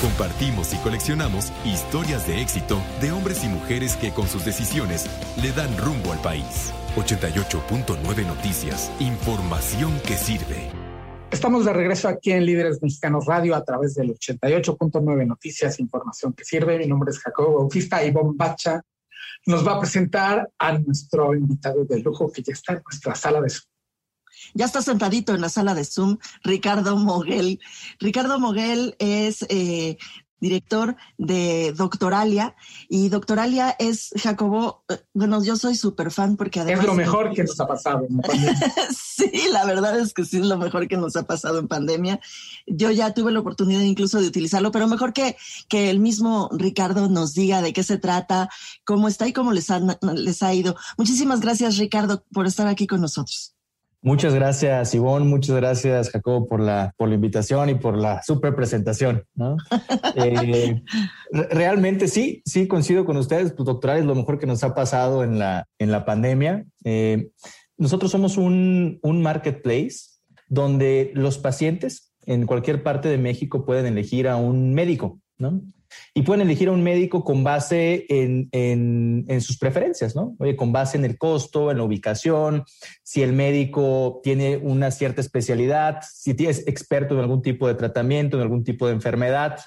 [0.00, 5.06] Compartimos y coleccionamos historias de éxito de hombres y mujeres que con sus decisiones
[5.42, 6.72] le dan rumbo al país.
[6.96, 10.70] 88.9 Noticias, información que sirve.
[11.28, 16.44] Estamos de regreso aquí en Líderes Mexicanos Radio a través del 88.9 Noticias, información que
[16.44, 16.78] sirve.
[16.78, 18.80] Mi nombre es Jacobo Bautista y Bombacha
[19.46, 23.40] nos va a presentar a nuestro invitado de lujo que ya está en nuestra sala
[23.40, 23.74] de Zoom.
[24.54, 27.60] Ya está sentadito en la sala de Zoom, Ricardo Moguel.
[27.98, 29.96] Ricardo Moguel es eh,
[30.44, 32.54] director de Doctoralia.
[32.88, 36.84] Y Doctoralia es, Jacobo, eh, bueno, yo soy súper fan porque además...
[36.84, 38.54] Es lo mejor que nos ha pasado en pandemia.
[38.94, 42.20] sí, la verdad es que sí es lo mejor que nos ha pasado en pandemia.
[42.66, 45.36] Yo ya tuve la oportunidad incluso de utilizarlo, pero mejor que,
[45.68, 48.50] que el mismo Ricardo nos diga de qué se trata,
[48.84, 49.68] cómo está y cómo les
[50.14, 50.76] les ha ido.
[50.98, 53.53] Muchísimas gracias, Ricardo, por estar aquí con nosotros.
[54.04, 55.24] Muchas gracias, Ivonne.
[55.24, 59.24] Muchas gracias, Jacobo, por la, por la invitación y por la super presentación.
[60.16, 60.82] Eh,
[61.32, 63.52] realmente sí, sí coincido con ustedes.
[63.52, 66.66] Pues, doctoral es lo mejor que nos ha pasado en la, en la pandemia.
[66.84, 67.30] Eh,
[67.78, 74.28] nosotros somos un, un marketplace donde los pacientes en cualquier parte de México pueden elegir
[74.28, 75.62] a un médico, ¿no?
[76.14, 80.36] Y pueden elegir a un médico con base en, en, sus preferencias, ¿no?
[80.38, 82.64] Oye, con base en el costo, en la ubicación,
[83.02, 88.36] si el médico tiene una cierta especialidad, si es experto en algún tipo de tratamiento,
[88.36, 89.58] en algún tipo de enfermedad.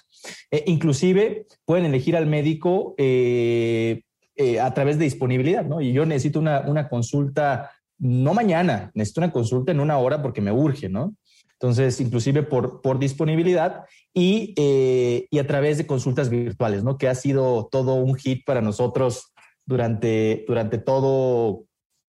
[0.52, 4.04] Eh, inclusive pueden elegir al médico eh,
[4.36, 5.82] eh, a través de disponibilidad, ¿no?
[5.82, 10.42] Y yo necesito una, una consulta, no mañana, necesito una consulta en una hora porque
[10.42, 11.16] me urge, ¿no?
[11.60, 17.00] Entonces, inclusive por, por disponibilidad y, eh, y, a través de consultas virtuales, ¿no?
[17.00, 19.34] Que ha sido todo un hit para nosotros
[19.66, 21.66] durante, durante todo,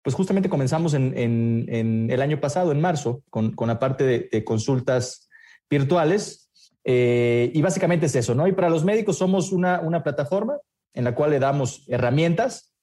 [0.02, 4.44] pues justamente comenzamos en, en, el año pasado, en marzo, con, con la parte de,
[4.44, 5.30] consultas
[5.70, 6.50] virtuales.
[6.84, 8.48] Eh, y básicamente es eso, ¿no?
[8.48, 10.58] Y para los médicos somos una, una plataforma
[10.94, 12.74] en la cual le damos herramientas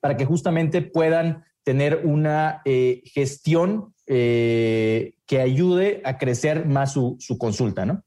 [0.00, 7.18] para que justamente puedan tener una eh, gestión eh, que ayude a crecer más su,
[7.38, 8.02] consulta, ¿no?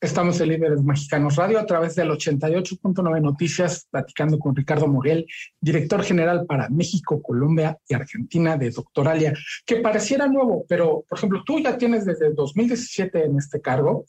[0.00, 5.26] Estamos en Líderes Mexicanos Radio a través del 88.9 Noticias, platicando con Ricardo Moguel,
[5.60, 9.32] director general para México, Colombia y Argentina de Doctoralia,
[9.64, 14.04] que pareciera nuevo, pero por ejemplo, tú ya tienes desde 2017 en este cargo.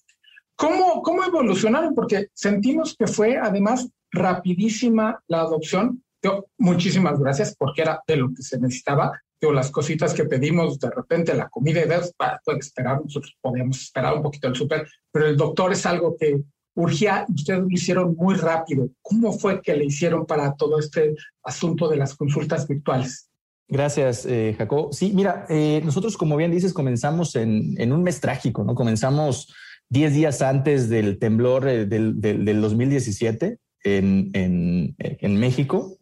[0.55, 1.93] ¿Cómo, cómo evolucionaron?
[1.93, 6.03] Porque sentimos que fue además rapidísima la adopción.
[6.23, 9.11] Yo, muchísimas gracias porque era de lo que se necesitaba
[9.51, 12.13] las cositas que pedimos, de repente la comida y ves,
[12.45, 16.41] puede esperar, nosotros podíamos esperar un poquito el súper, pero el doctor es algo que
[16.75, 18.89] urgía ustedes lo hicieron muy rápido.
[19.01, 23.29] ¿Cómo fue que le hicieron para todo este asunto de las consultas virtuales?
[23.67, 24.93] Gracias, eh, Jacob.
[24.93, 28.75] Sí, mira, eh, nosotros, como bien dices, comenzamos en, en, un mes trágico, ¿no?
[28.75, 29.53] Comenzamos
[29.89, 35.97] 10 días antes del temblor eh, del, del, 2017 en, en, en México.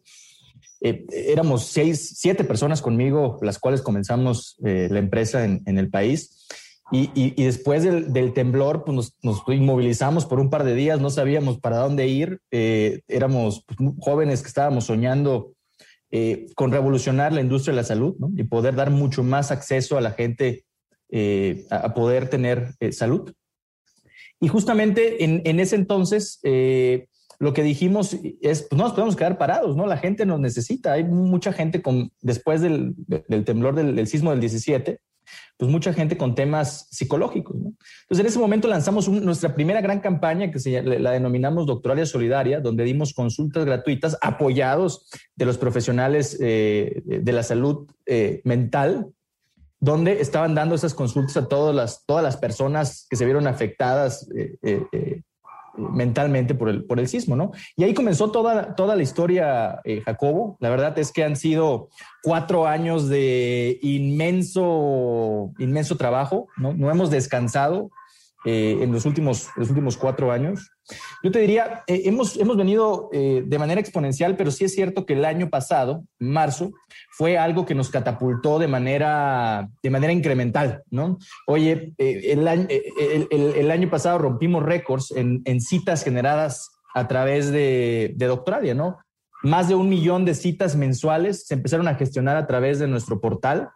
[0.84, 5.90] Eh, éramos seis, siete personas conmigo, las cuales comenzamos eh, la empresa en, en, el
[5.90, 6.44] país.
[6.90, 10.74] Y, y, y después del, del, temblor, pues nos, nos, inmovilizamos por un par de
[10.74, 12.40] días, no sabíamos para dónde ir.
[12.50, 15.52] Eh, éramos pues, jóvenes que estábamos soñando
[16.10, 18.30] eh, con revolucionar la industria de la salud ¿no?
[18.36, 20.64] y poder dar mucho más acceso a la gente
[21.10, 23.32] eh, a, poder tener salud.
[24.40, 26.40] Y justamente en, en ese entonces,
[27.42, 29.84] lo que dijimos es, pues no nos podemos quedar parados, ¿no?
[29.88, 30.92] La gente nos necesita.
[30.92, 35.00] Hay mucha gente con, después del, del temblor del, del, sismo del 17,
[35.56, 37.72] pues mucha gente con temas psicológicos, ¿no?
[38.02, 42.06] Entonces en ese momento lanzamos un, nuestra primera gran campaña que se, la denominamos Doctoralia
[42.06, 49.08] Solidaria, donde dimos consultas gratuitas apoyados de los profesionales eh, de la salud eh, mental,
[49.80, 54.28] donde estaban dando esas consultas a todas las, todas las personas que se vieron afectadas
[54.32, 55.22] eh, eh
[55.76, 57.52] mentalmente por el, por el sismo, ¿no?
[57.76, 60.56] Y ahí comenzó toda, toda la historia, eh, Jacobo.
[60.60, 61.88] La verdad es que han sido
[62.22, 66.90] cuatro años de inmenso, inmenso trabajo, ¿no?
[66.90, 67.90] Hemos descansado
[68.44, 70.71] eh, en los últimos, los últimos cuatro años.
[71.22, 75.06] Yo te diría, eh, hemos, hemos venido eh, de manera exponencial, pero sí es cierto
[75.06, 76.72] que el año pasado, marzo,
[77.10, 81.18] fue algo que nos catapultó de manera, de manera incremental, ¿no?
[81.46, 87.50] Oye, eh, el, año, el, año pasado rompimos récords en, en, citas generadas a través
[87.52, 88.98] de, de Doctoralia, ¿no?
[89.42, 93.20] Más de un millón de citas mensuales se empezaron a gestionar a través de nuestro
[93.20, 93.70] portal.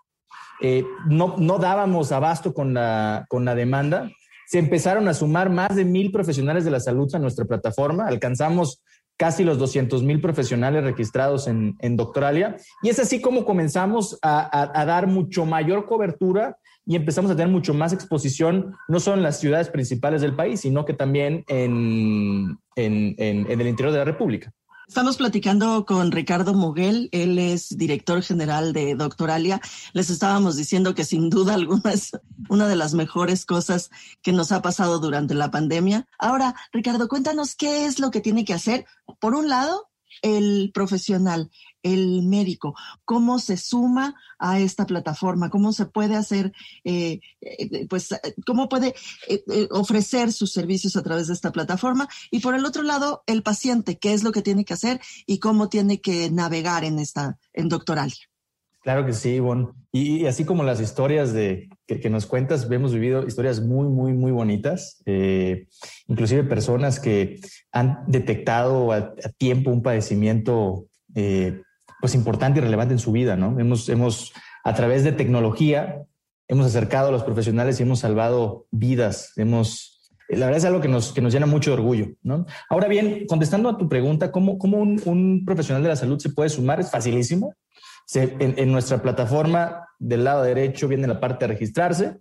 [1.07, 4.11] no, no dábamos abasto con la, con la demanda
[4.46, 8.06] se empezaron a sumar más de mil profesionales de la salud a nuestra plataforma.
[8.06, 8.82] Alcanzamos
[9.16, 12.56] casi los 200 mil profesionales registrados en, en, Doctoralia.
[12.82, 17.37] Y es así como comenzamos a, a, a, dar mucho mayor cobertura y empezamos a
[17.37, 21.44] tener mucho más exposición, no solo en las ciudades principales del país, sino que también
[21.48, 24.52] en, en, en el interior de la República.
[24.88, 29.61] Estamos platicando con Ricardo Moguel, él es director general de Doctoralia.
[29.92, 32.12] Les estábamos diciendo que sin duda alguna es
[32.49, 33.90] una de las mejores cosas
[34.22, 36.07] que nos ha pasado durante la pandemia.
[36.20, 38.87] Ahora, Ricardo, cuéntanos qué es lo que tiene que hacer.
[39.18, 39.90] Por un lado,
[40.22, 41.51] el profesional,
[41.87, 46.53] el médico, cómo se suma a esta plataforma, cómo se puede hacer,
[46.85, 48.09] eh, eh, pues,
[48.46, 48.94] cómo puede
[49.29, 52.09] eh, eh, ofrecer sus servicios a través de esta plataforma.
[52.31, 55.38] Y por el otro lado, el paciente, qué es lo que tiene que hacer y
[55.38, 58.27] cómo tiene que navegar en esta, en Doctoralia.
[58.87, 59.70] Claro que sí, Ivonne.
[59.90, 64.31] Y así como las historias de, que, nos cuentas, hemos vivido historias muy, muy, muy
[64.31, 65.66] bonitas, eh,
[66.07, 67.40] inclusive personas que
[67.72, 70.87] han detectado a, tiempo un padecimiento
[72.07, 73.59] pues importante y relevante en su vida, ¿no?
[73.59, 76.05] Hemos, hemos, a través de tecnología,
[76.47, 80.87] hemos acercado a los profesionales y hemos salvado vidas, hemos, la verdad es algo que
[80.87, 82.47] nos, que nos llena mucho de orgullo, ¿no?
[82.71, 86.31] Ahora bien, contestando a tu pregunta, ¿cómo, cómo un, un profesional de la salud se
[86.31, 86.79] puede sumar?
[86.79, 87.55] Es facilísimo
[88.07, 92.19] se, en, en, nuestra plataforma del lado derecho viene la parte de registrarse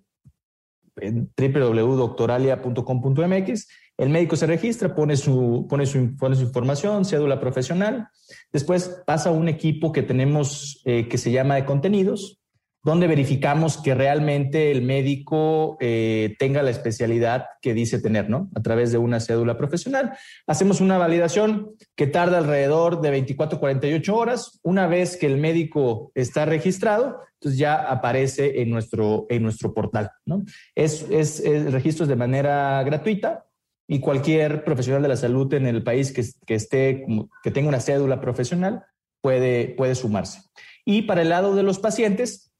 [0.95, 3.67] en www.doctoralia.com.mx.
[3.97, 8.09] El médico se registra, pone su, pone, su, pone su información, cédula profesional.
[8.51, 12.41] Después pasa a un equipo que tenemos eh, que se llama de contenidos,
[12.83, 18.49] donde verificamos que realmente el médico eh, tenga la especialidad que dice tener, ¿no?
[18.53, 20.11] A través de una cédula profesional.
[20.45, 24.59] Hacemos una validación que tarda alrededor de 24 48 horas.
[24.61, 30.11] Una vez que el médico está registrado, entonces ya aparece en nuestro, en nuestro portal,
[30.25, 30.43] ¿no?
[30.75, 33.44] Es, es, es registros de manera gratuita
[33.87, 37.05] y cualquier profesional de la salud en el país que, que esté,
[37.43, 38.83] que tenga una cédula profesional
[39.21, 40.41] puede, puede sumarse.
[40.85, 42.51] Y para el lado de los pacientes,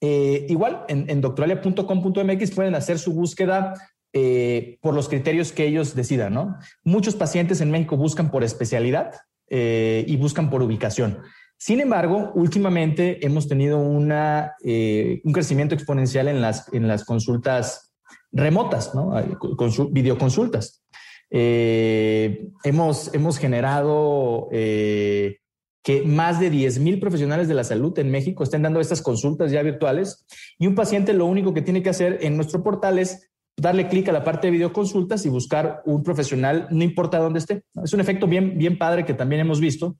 [0.00, 3.74] eh, igual, en, en doctoralia.com.mx pueden hacer su búsqueda
[4.12, 6.56] eh, por los criterios que ellos decidan, ¿no?
[6.84, 9.12] Muchos pacientes en México buscan por especialidad
[9.48, 11.18] eh, y buscan por ubicación.
[11.58, 17.89] Sin embargo, últimamente hemos tenido una, un crecimiento exponencial en las, en las consultas
[18.32, 19.12] remotas, ¿no?
[19.56, 20.82] Consul videoconsultas.
[21.30, 24.48] hemos, hemos generado
[25.82, 29.50] que más de 10 mil profesionales de la salud en México estén dando estas consultas
[29.50, 30.26] ya virtuales
[30.58, 34.08] y un paciente lo único que tiene que hacer en nuestro portal es darle clic
[34.08, 37.62] a la parte de videoconsultas y buscar un profesional, no importa dónde esté.
[37.82, 39.96] Es un efecto bien, bien padre que también hemos visto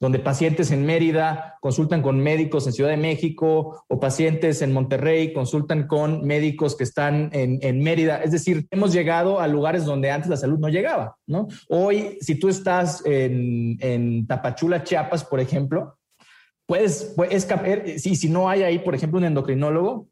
[0.00, 5.32] donde pacientes en Mérida consultan con médicos en Ciudad de México o pacientes en Monterrey
[5.32, 8.22] consultan con médicos que están en, en, Mérida.
[8.22, 11.48] Es decir, hemos llegado a lugares donde antes la salud no llegaba, ¿no?
[11.68, 15.98] Hoy, si tú estás en, en Tapachula, Chiapas, por ejemplo,
[16.66, 17.48] puedes, puedes
[18.00, 20.08] si, si no hay ahí, por ejemplo, un endocrinólogo,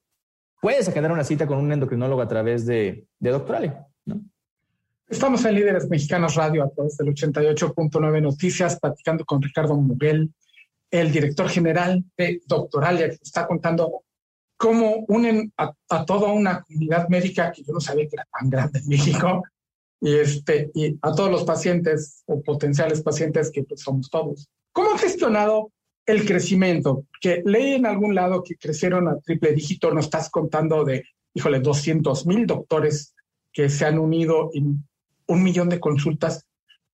[0.61, 3.87] puedes agendar una cita con un endocrinólogo a través de, de Doctoralia.
[5.09, 10.35] Estamos en Líderes Mexicanos Radio a través del 88.9 Noticias, platicando con Ricardo Muguel,
[10.91, 14.03] el director general de Doctoralia, que está contando
[14.57, 18.81] cómo unen a, toda una comunidad médica que yo no sabía que era tan grande
[18.81, 19.45] en México,
[20.01, 24.49] y, este, y a todos los pacientes o potenciales pacientes que pues, somos todos.
[24.73, 25.71] ¿Cómo ha gestionado
[26.05, 27.07] el crecimiento?
[27.21, 31.61] Que leí en algún lado que crecieron a triple dígito, nos estás contando de, híjole,
[31.61, 33.15] 200 mil doctores
[33.53, 34.85] que se han unido en
[35.27, 36.47] un millón de consultas.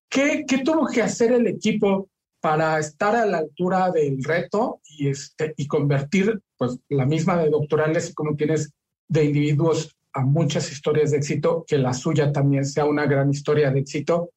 [0.09, 2.09] ¿Qué, ¿Qué, tuvo que hacer el equipo
[2.41, 7.51] para estar a la altura del reto y, este, y convertir pues, la misma de
[7.51, 8.72] doctorales, como tienes
[9.09, 13.70] de individuos, a muchas historias de éxito, que la suya también sea una gran historia
[13.70, 14.30] de éxito?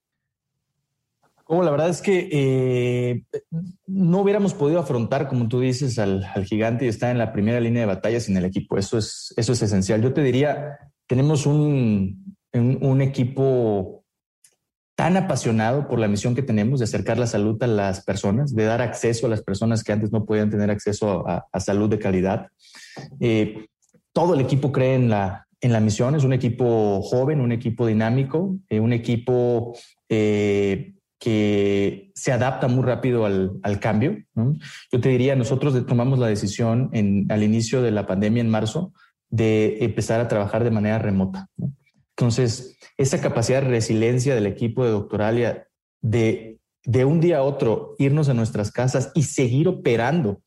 [1.44, 3.24] Como la verdad es que eh,
[3.86, 7.60] no hubiéramos podido afrontar, como tú dices, al, al, gigante y estar en la primera
[7.60, 8.78] línea de batalla sin el equipo.
[8.78, 10.02] Eso es, eso es esencial.
[10.02, 12.25] Yo te diría, tenemos un,
[12.60, 14.04] un, equipo
[14.96, 18.64] tan apasionado por la misión que tenemos de acercar la salud a las personas, de
[18.64, 22.48] dar acceso a las personas que antes no podían tener acceso a, salud de calidad.
[23.20, 23.68] Eh,
[24.14, 27.86] todo el equipo cree en la, en la misión, es un equipo joven, un equipo
[27.88, 29.76] dinámico, eh, un equipo
[30.10, 34.18] eh, que se adapta muy rápido al, al cambio.
[34.92, 38.94] Yo te diría, nosotros tomamos la decisión en, al inicio de la pandemia en marzo
[39.30, 41.50] de empezar a trabajar de manera remota.
[42.18, 45.68] Entonces, esa capacidad de resiliencia del equipo de Doctoralia
[46.02, 50.42] de, de un día a otro irnos a nuestras casas y seguir operando,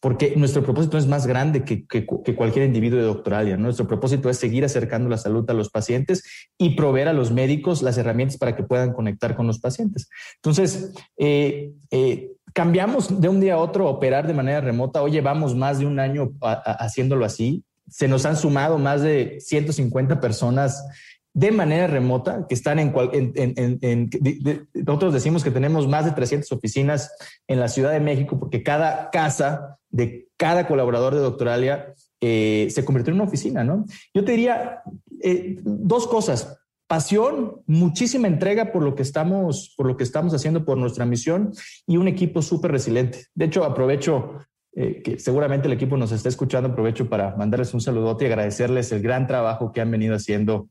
[0.00, 3.56] porque nuestro propósito es más grande que, que, cualquier individuo de Doctoralia.
[3.56, 6.22] Nuestro propósito es seguir acercando la salud a los pacientes
[6.58, 10.08] y proveer a los médicos las herramientas para que puedan conectar con los pacientes.
[10.36, 15.02] Entonces, eh, eh, cambiamos de un día a otro a operar de manera remota.
[15.02, 20.20] Hoy llevamos más de un año haciéndolo así se nos han sumado más de 150
[20.20, 20.84] personas
[21.36, 22.94] de manera remota que están en,
[23.34, 24.10] en,
[24.72, 27.12] nosotros decimos que tenemos más de 300 oficinas
[27.46, 32.86] en la Ciudad de México porque cada casa de cada colaborador de Doctoralia eh, se
[32.86, 33.84] convirtió en una oficina, ¿no?
[34.14, 34.82] Yo te diría
[35.22, 36.58] eh, dos cosas.
[36.86, 41.52] Pasión, muchísima entrega por lo que estamos, por lo que estamos haciendo por nuestra misión
[41.86, 43.26] y un equipo súper resiliente.
[43.34, 44.38] De hecho, aprovecho
[44.78, 48.92] eh, que seguramente el equipo nos está escuchando, aprovecho para mandarles un saludote y agradecerles
[48.92, 50.68] el gran trabajo que han venido haciendo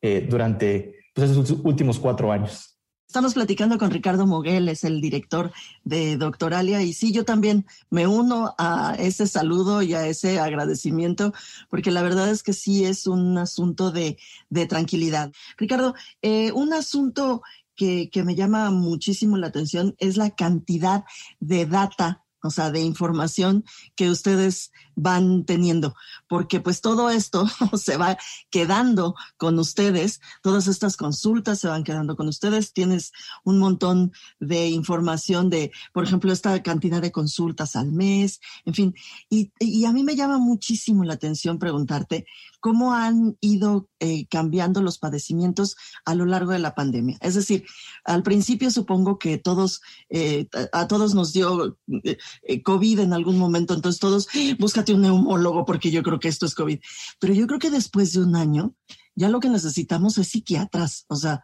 [0.00, 2.78] eh, durante pues, esos últimos cuatro años.
[3.08, 5.50] Estamos platicando con Ricardo Moguel, es el director
[5.82, 11.32] de Doctoralia, y sí, yo también me uno a ese saludo y a ese agradecimiento,
[11.68, 14.18] porque la verdad es que sí es un asunto de,
[14.50, 15.32] de tranquilidad.
[15.56, 17.42] Ricardo, eh, un asunto
[17.74, 21.04] que, que me llama muchísimo la atención es la cantidad
[21.40, 25.94] de data o sea, de información que ustedes van teniendo,
[26.26, 27.46] porque pues todo esto
[27.76, 28.18] se va
[28.50, 33.12] quedando con ustedes, todas estas consultas se van quedando con ustedes, tienes
[33.44, 38.94] un montón de información de, por ejemplo, esta cantidad de consultas al mes, en fin,
[39.30, 42.26] y, y a mí me llama muchísimo la atención preguntarte
[42.60, 47.18] cómo han ido eh, cambiando los padecimientos a lo largo de la pandemia.
[47.20, 47.64] Es decir,
[48.04, 53.74] al principio supongo que todos, eh, a todos nos dio eh, COVID en algún momento,
[53.74, 54.28] entonces todos,
[54.58, 56.80] búscate un neumólogo porque yo creo que esto es COVID.
[57.20, 58.74] Pero yo creo que después de un año,
[59.14, 61.42] ya lo que necesitamos es psiquiatras, o sea,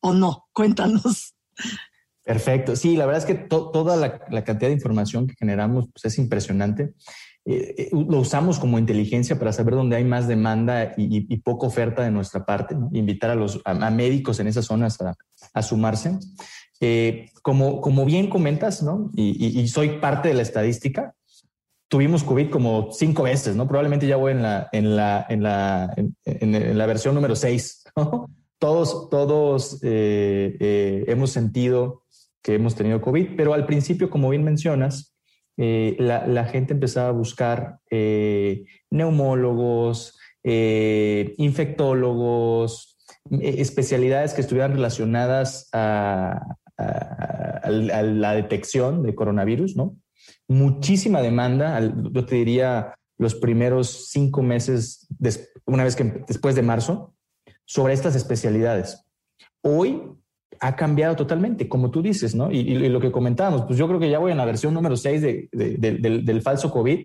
[0.00, 1.34] o no, cuéntanos.
[2.26, 2.74] Perfecto.
[2.74, 6.94] Sí, la verdad es que toda la, cantidad de información que generamos pues, es impresionante.
[7.44, 12.02] Eh, eh, lo usamos como inteligencia para saber dónde hay más demanda y, poca oferta
[12.02, 14.98] de nuestra parte, invitar a los a, médicos en esas zonas
[15.54, 16.18] a, sumarse.
[16.80, 19.08] Eh, como, como bien comentas, ¿no?
[19.14, 21.14] Y, y, soy parte de la estadística,
[21.88, 23.68] tuvimos COVID como cinco veces, ¿no?
[23.68, 28.30] Probablemente ya voy en la, en la, en la, en, la versión número seis, ¿no?
[28.58, 32.04] Todos, todos eh, eh, hemos sentido
[32.42, 35.14] que hemos tenido COVID, pero al principio, como bien mencionas,
[35.58, 37.78] eh, la, gente empezaba a buscar
[38.90, 42.98] neumólogos, infectólogos,
[43.30, 46.40] especialidades que estuvieran relacionadas a
[46.78, 49.96] la detección de coronavirus, ¿no?
[50.48, 55.08] Muchísima demanda, yo te diría los primeros cinco meses,
[55.64, 57.14] una vez que después de marzo,
[57.64, 59.04] sobre estas especialidades.
[59.62, 60.02] Hoy
[60.60, 62.50] ha cambiado totalmente, como tú dices, ¿no?
[62.50, 65.48] Y, lo que comentábamos, pues yo creo que ya voy en la versión número 6
[65.52, 67.04] del, falso COVID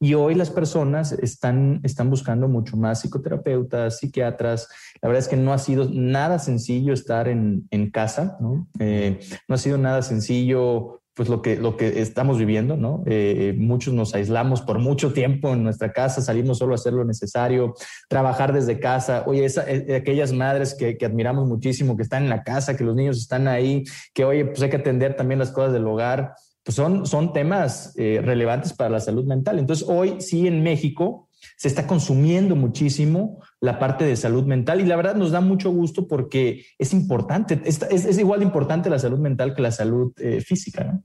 [0.00, 4.68] y hoy las personas están, están buscando mucho más psicoterapeutas, psiquiatras.
[5.00, 8.68] La verdad es que no ha sido nada sencillo estar en, casa, ¿no?
[8.78, 13.02] Eh, no ha sido nada sencillo pues lo que, lo que estamos viviendo, ¿no?
[13.04, 17.04] Eh, muchos nos aislamos por mucho tiempo en nuestra casa, salimos solo a hacer lo
[17.04, 17.74] necesario,
[18.08, 19.24] trabajar desde casa.
[19.26, 22.94] Oye, esa, eh, aquellas madres que, admiramos muchísimo, que están en la casa, que los
[22.94, 23.82] niños están ahí,
[24.14, 27.94] que oye, pues hay que atender también las cosas del hogar, pues son, son temas
[27.96, 29.58] eh, relevantes para la salud mental.
[29.58, 34.86] Entonces, hoy sí en México se está consumiendo muchísimo la parte de salud mental y
[34.86, 38.98] la verdad nos da mucho gusto porque es importante, es, es, igual de importante la
[38.98, 40.84] salud mental que la salud eh, física.
[40.84, 41.02] ¿no?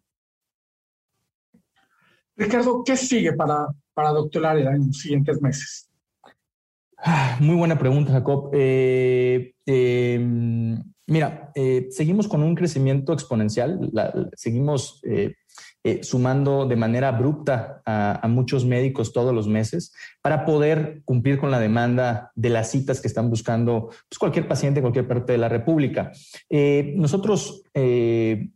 [2.36, 5.90] Ricardo, ¿qué sigue para, para doctorar en los siguientes meses?
[6.98, 8.50] Ah, muy buena pregunta, Jacob.
[8.54, 13.92] Eh, em, mira, eh, seguimos con un crecimiento exponencial,
[14.36, 15.02] seguimos
[15.86, 21.52] eh, sumando de manera abrupta a, muchos médicos todos los meses para poder cumplir con
[21.52, 25.38] la demanda de las citas que están buscando pues, cualquier paciente en cualquier parte de
[25.38, 26.12] la República.
[26.50, 28.50] Eh, nosotros eh,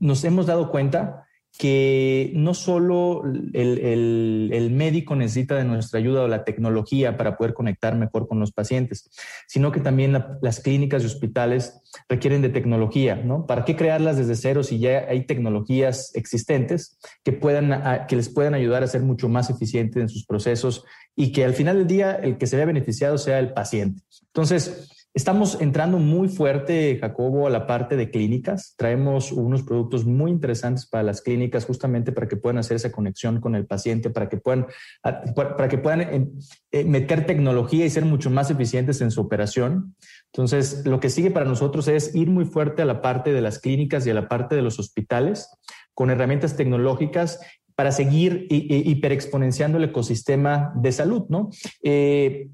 [0.00, 1.23] nos hemos dado cuenta
[1.56, 7.94] que no solo el, médico necesita de nuestra ayuda o la tecnología para poder conectar
[7.94, 9.08] mejor con los pacientes,
[9.46, 13.46] sino que también las clínicas y hospitales requieren de tecnología, ¿no?
[13.46, 18.54] ¿Para qué crearlas desde cero si ya hay tecnologías existentes que, puedan, que les puedan
[18.54, 20.84] ayudar a ser mucho más eficientes en sus procesos
[21.14, 24.02] y que al final del día el que se vea beneficiado sea el paciente?
[24.26, 28.74] Entonces, Estamos entrando muy fuerte, Jacobo, a la parte de clínicas.
[28.76, 33.40] Traemos unos productos muy interesantes para las clínicas, justamente para que puedan hacer esa conexión
[33.40, 34.66] con el paciente, para que puedan,
[35.00, 36.28] para que puedan eh,
[36.72, 39.94] eh, meter tecnología y ser mucho más eficientes en su operación.
[40.32, 43.60] Entonces, lo que sigue para nosotros es ir muy fuerte a la parte de las
[43.60, 45.48] clínicas y a la parte de los hospitales
[45.94, 47.38] con herramientas tecnológicas
[47.76, 51.50] para seguir hiperexponenciando el ecosistema de salud, ¿no?
[51.84, 52.48] Eh,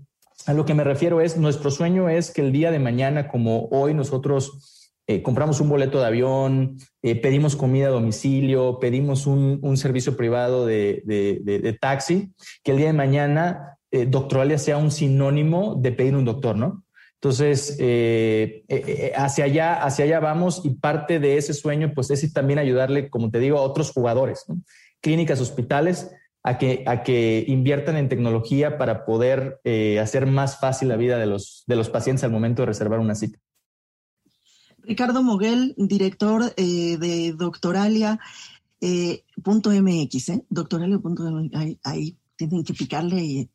[0.47, 3.69] a lo que me refiero es, nuestro sueño es que el día de mañana, como
[3.71, 9.77] hoy nosotros eh, compramos un boleto de avión, eh, pedimos comida a domicilio, pedimos un,
[9.77, 12.33] servicio privado de, taxi,
[12.63, 16.85] que el día de mañana eh, Doctoralia sea un sinónimo de pedir un doctor, ¿no?
[17.15, 17.73] Entonces,
[19.17, 23.31] hacia allá, hacia allá vamos y parte de ese sueño, pues es también ayudarle, como
[23.31, 24.47] te digo, a otros jugadores,
[25.03, 26.13] clínicas, hospitales,
[26.43, 31.19] a que, a que inviertan en tecnología para poder eh, hacer más fácil la vida
[31.19, 33.39] de los, de los pacientes al momento de reservar una cita.
[34.79, 38.11] Ricardo Moguel, director eh, de Doctoralia.mx,
[38.81, 39.25] eh,
[40.49, 43.51] Doctoralia.mx, ahí, ahí, tienen que picarle y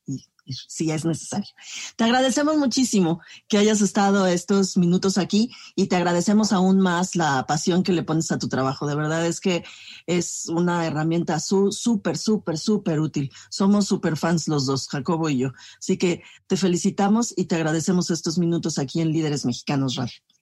[0.67, 1.49] si es necesario.
[1.95, 7.45] Te agradecemos muchísimo que hayas estado estos minutos aquí y te agradecemos aún más la
[7.47, 8.87] pasión que le pones a tu trabajo.
[8.87, 9.63] De verdad es que
[10.05, 13.31] es una herramienta súper, súper, súper útil.
[13.49, 15.51] Somos súper fans los dos, Jacobo y yo.
[15.79, 20.34] Así que te felicitamos y te agradecemos estos minutos aquí en Líderes Mexicanos Radio.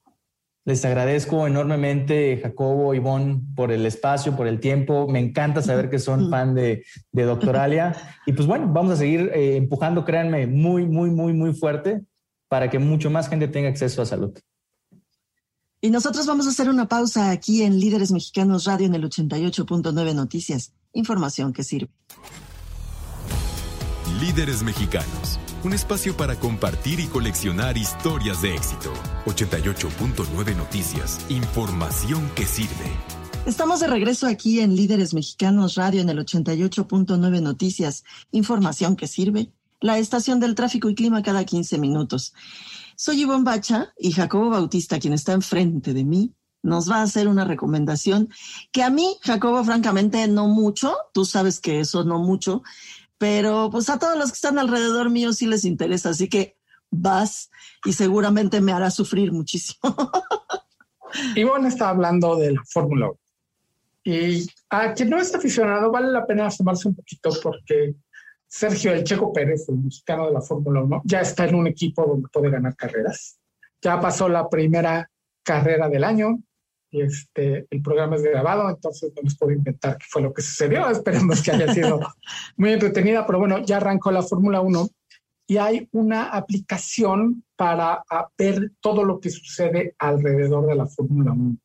[0.66, 5.08] Les agradezco enormemente, Jacobo, Ivonne, por el espacio, por el tiempo.
[5.10, 7.94] Me encanta saber que son fan de, Doctoralia.
[8.26, 12.04] Y pues bueno, vamos a seguir eh, empujando, créanme, muy, muy, muy, muy fuerte
[12.48, 14.32] para que mucho más gente tenga acceso a salud.
[15.82, 20.16] Y nosotros vamos a hacer una pausa aquí en Líderes Mexicanos Radio en el 88.9
[20.16, 20.72] Noticias.
[20.94, 21.90] Información que sirve.
[24.22, 28.92] Líderes Mexicanos un espacio para compartir y coleccionar historias de éxito.
[29.26, 32.92] 88.9 Noticias, información que sirve.
[33.46, 39.52] Estamos de regreso aquí en Líderes Mexicanos Radio en el 88.9 Noticias, información que sirve,
[39.80, 42.34] la estación del tráfico y clima cada 15 minutos.
[42.96, 46.34] Soy Ivonne Bacha y Jacobo Bautista, quien está enfrente de mí,
[46.64, 48.30] nos va a hacer una recomendación
[48.72, 52.64] que a mí, Jacobo, francamente, no mucho, tú sabes que eso no mucho,
[53.24, 56.58] pero pues a todos los que están alrededor mío sí les interesa, así que
[56.92, 57.50] vas
[57.86, 59.80] y seguramente me hará sufrir muchísimo.
[61.38, 63.20] Ivonne está hablando de la Fórmula 1.
[64.04, 67.96] Y a quien no está aficionado, vale la pena asomarse un poquito porque
[68.46, 72.06] Sergio El Checo Pérez, el mexicano de la Fórmula 1, ya está en un equipo
[72.06, 73.40] donde puede ganar carreras.
[73.82, 75.10] Ya pasó la primera
[75.44, 76.40] carrera del año,
[77.02, 80.90] este, el programa es grabado, entonces no les puedo inventar qué fue lo que sucedió.
[80.90, 82.00] Esperemos que haya sido
[82.58, 84.90] muy entretenida, pero bueno, ya arrancó la Fórmula 1
[85.48, 88.04] y hay una aplicación para
[88.38, 91.58] ver todo lo que sucede alrededor de la Fórmula 1.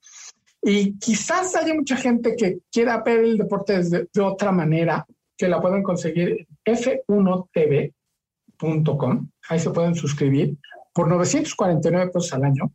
[0.63, 5.07] Y quizás haya mucha gente que quiera ver el deporte de, de otra manera,
[5.37, 9.31] que la pueden conseguir en f1tv.com.
[9.49, 10.59] Ahí se pueden suscribir
[10.93, 12.73] por 949 pesos al año.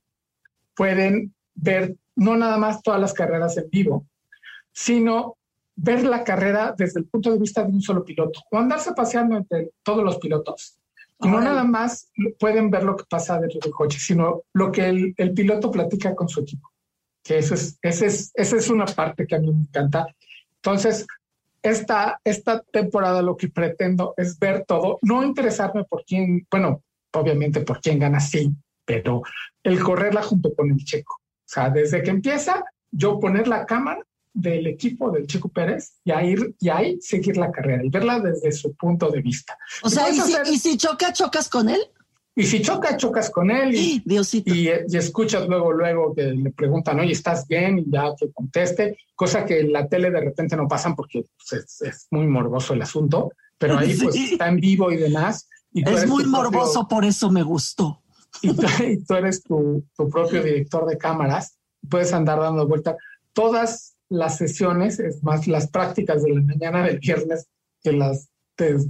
[0.76, 4.06] Pueden ver no nada más todas las carreras en vivo,
[4.72, 5.38] sino
[5.76, 9.36] ver la carrera desde el punto de vista de un solo piloto o andarse paseando
[9.38, 10.78] entre todos los pilotos.
[11.20, 15.14] Y no nada más pueden ver lo que pasa dentro del coche, sino lo que
[15.16, 16.70] el, piloto platica con su equipo.
[17.24, 20.06] que eso es, ese es, esa es una parte que a mí me encanta.
[20.56, 21.08] Entonces,
[21.62, 26.84] esta, esta temporada lo que pretendo es ver todo, no interesarme por quién, bueno,
[27.14, 28.52] obviamente por quién gana, sí,
[28.84, 29.22] pero
[29.64, 31.22] el correrla junto con el checo.
[31.54, 34.02] O sea, desde que empieza, yo poner la cámara
[34.34, 38.52] del equipo del Checo Pérez y ahí, y ahí seguir la carrera y verla desde
[38.52, 39.56] su punto de vista.
[39.84, 41.80] O sea, ¿y si, ¿y si choca, chocas con él?
[42.36, 44.02] Y si choca, chocas con él y,
[44.46, 47.78] y, y, escuchas luego, luego que le preguntan, oye, ¿estás bien?
[47.78, 51.82] Y ya que conteste, cosa que en la tele de repente no pasan porque pues,
[51.82, 55.48] es, muy morboso el asunto, pero ahí pues está en vivo y demás.
[55.72, 58.03] Y es muy morboso, por eso me gustó.
[58.42, 61.58] Y tú, eres tu, propio director de cámaras,
[61.90, 62.98] puedes andar dando vuelta.
[63.34, 67.48] Todas las sesiones, es más, las prácticas de la mañana del viernes,
[67.82, 68.30] que las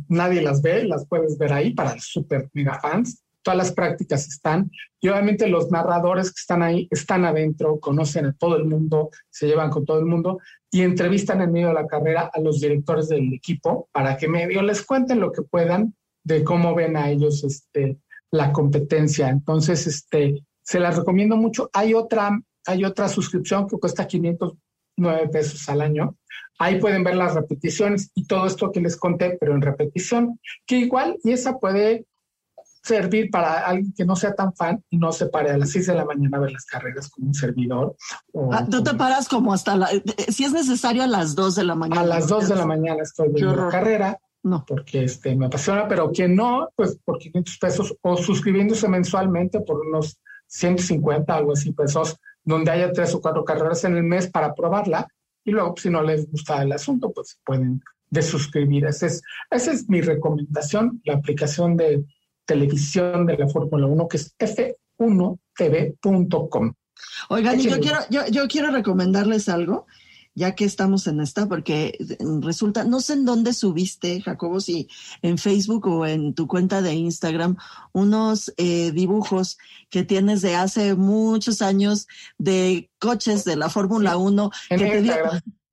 [0.10, 4.28] nadie las ve, las puedes ver ahí para los super mega fans todas las prácticas
[4.28, 9.12] están y obviamente los narradores que están ahí están adentro, conocen a todo el mundo,
[9.30, 10.40] se llevan con todo el mundo
[10.72, 14.62] y entrevistan en medio de la carrera a los directores del equipo para que medio
[14.64, 17.98] les cuenten lo que puedan de cómo ven a ellos este,
[18.34, 19.30] la competencia.
[19.30, 21.70] Entonces, este, se las recomiendo mucho.
[21.72, 22.32] Hay otra,
[22.66, 26.18] hay otra suscripción que cuesta 509 pesos al año.
[26.58, 30.78] Ahí pueden ver las repeticiones y todo esto que les conté, pero en repetición, que
[30.78, 32.08] igual, y esa puede
[32.82, 35.88] servir para alguien que no sea tan fan y no se pare a las 6
[35.88, 37.96] de la mañana a ver las carreras como un servidor.
[38.52, 41.64] Ah, Tú te paras como hasta la, eh, si es necesario a las 2 de
[41.66, 42.02] la mañana.
[42.02, 44.20] A las 2 de la mañana estoy viendo la carrera.
[44.44, 44.66] No.
[44.68, 49.80] Porque este, me apasiona, pero quien no, pues por 500 pesos o suscribiéndose mensualmente por
[49.80, 54.54] unos 150, algo así pesos, donde haya tres o cuatro carreras en el mes para
[54.54, 55.08] probarla.
[55.46, 58.86] Y luego, si no les gusta el asunto, pues pueden desuscribir.
[58.86, 62.06] Esa es, esa es mi recomendación, la aplicación de
[62.46, 64.36] televisión de la Fórmula 1, que es
[65.00, 66.74] f1tv.com.
[67.30, 69.88] Oigan, yo quiero, yo, yo quiero recomendarles algo,
[70.36, 71.98] ya que estamos en esta, porque
[72.42, 74.88] resulta, no sé en dónde subiste, Jacobo, si
[75.22, 77.58] en Facebook o en tu cuenta de Instagram,
[77.92, 79.58] unos eh, dibujos
[79.90, 82.08] que tienes de hace muchos años
[82.38, 85.16] de coches de la Fórmula 1 que te dio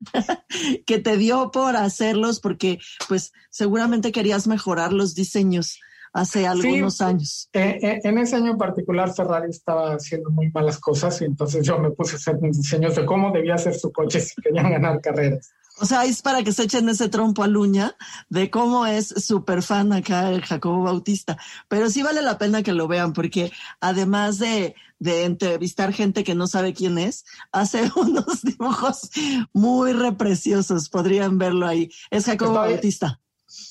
[0.87, 5.79] que te dio por hacerlos porque pues seguramente querías mejorar los diseños
[6.13, 7.49] hace algunos años.
[7.53, 11.65] Eh, eh, en ese año en particular, Ferrari estaba haciendo muy malas cosas y entonces
[11.65, 14.71] yo me puse a hacer mis diseños de cómo debía ser su coche si querían
[14.71, 15.53] ganar carreras.
[15.81, 17.97] O sea, es para que se echen ese trompo a Luña
[18.29, 21.39] de cómo es súper fan acá el Jacobo Bautista.
[21.69, 23.51] Pero sí vale la pena que lo vean porque
[23.81, 29.11] además de, de entrevistar gente que no sabe quién es, hace unos dibujos
[29.55, 30.91] muy repreciosos.
[30.91, 31.91] Podrían verlo ahí.
[32.11, 33.19] Es Jacobo Bautista.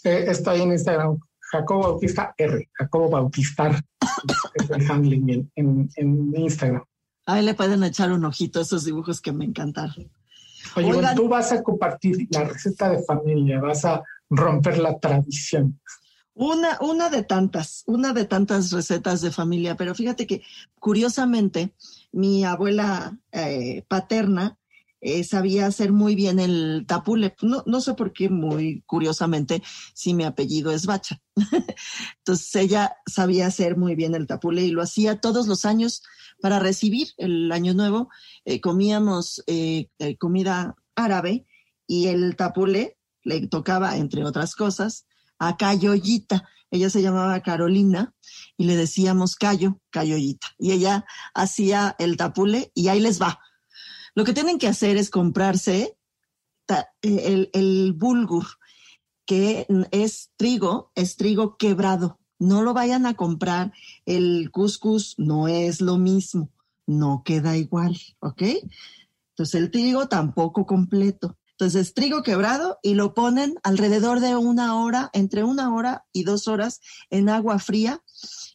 [0.03, 1.19] Eh, estoy en Instagram
[1.51, 3.83] Jacobo Bautista R, Jacobo Bautistar,
[4.53, 6.83] es el handling en, en, Instagram.
[7.25, 10.11] Ahí le pueden echar un ojito a esos dibujos que me encantaron.
[10.75, 15.79] Oye, tú vas a compartir la receta de familia, vas a romper la tradición.
[16.33, 20.41] Una, una de tantas, una de tantas recetas de familia, pero fíjate que
[20.79, 21.73] curiosamente
[22.11, 24.57] mi abuela eh, paterna
[25.01, 27.35] eh, sabía hacer muy bien el tapule.
[27.41, 31.21] No, no sé por qué, muy curiosamente, si mi apellido es Bacha.
[32.17, 36.03] Entonces ella sabía hacer muy bien el tapule y lo hacía todos los años
[36.41, 38.09] para recibir el año nuevo.
[38.45, 39.89] Eh, comíamos eh,
[40.19, 41.45] comida árabe
[41.87, 45.05] y el tapule le tocaba, entre otras cosas,
[45.37, 46.47] a Cayoyita.
[46.71, 48.13] Ella se llamaba Carolina
[48.57, 50.47] y le decíamos Cayo, Cayoyita.
[50.57, 53.39] Y ella hacía el tapule y ahí les va
[54.19, 55.97] lo que tienen que hacer es comprarse
[57.01, 58.45] el, el bulgur,
[59.25, 62.19] que es trigo, es trigo quebrado.
[62.37, 63.71] No lo vayan a comprar.
[64.05, 66.51] El couscous no es lo mismo,
[66.85, 68.43] no queda igual, ¿ok?
[69.29, 71.37] Entonces el trigo tampoco completo.
[71.51, 76.49] Entonces, trigo quebrado y lo ponen alrededor de una hora, entre una hora y dos
[76.49, 78.03] horas en agua fría.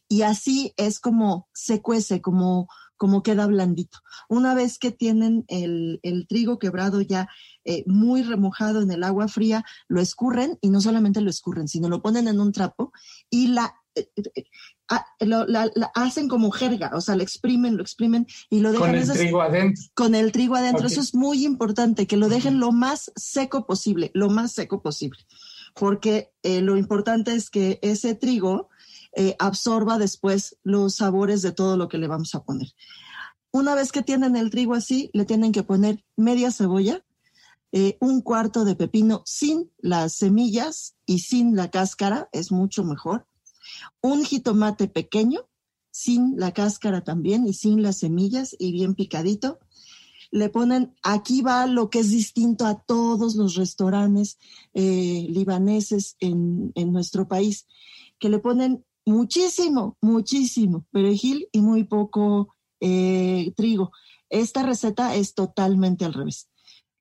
[0.07, 2.67] Y así es como se cuece, como,
[2.97, 3.99] como queda blandito.
[4.29, 7.27] Una vez que tienen el, trigo quebrado ya
[7.63, 11.89] eh, muy remojado en el agua fría, lo escurren y no solamente lo escurren, sino
[11.89, 12.91] lo ponen en un trapo
[13.29, 14.45] y la, eh, eh,
[14.89, 18.91] ah, la, hacen como jerga, o sea, lo exprimen, lo exprimen y lo dejan.
[18.91, 19.83] Con el trigo adentro.
[19.93, 20.87] Con el trigo adentro.
[20.87, 25.19] Eso es muy importante, que lo dejen lo más seco posible, lo más seco posible.
[25.73, 28.69] Porque lo importante es que ese trigo
[29.15, 32.73] eh, absorba después los sabores de todo lo que le vamos a poner.
[33.51, 37.05] Una vez que tienen el trigo así, le tienen que poner media cebolla,
[37.71, 43.27] eh, un cuarto de pepino sin las semillas y sin la cáscara, es mucho mejor.
[44.01, 45.47] Un jitomate pequeño,
[45.91, 49.59] sin la cáscara también y sin las semillas y bien picadito.
[50.31, 54.37] le ponen, aquí va lo que es distinto a todos los restaurantes
[54.73, 57.67] eh, libaneses en, en nuestro país,
[58.19, 63.91] que le ponen muchísimo, muchísimo perejil y muy poco eh, trigo.
[64.29, 66.49] Esta receta es totalmente al revés.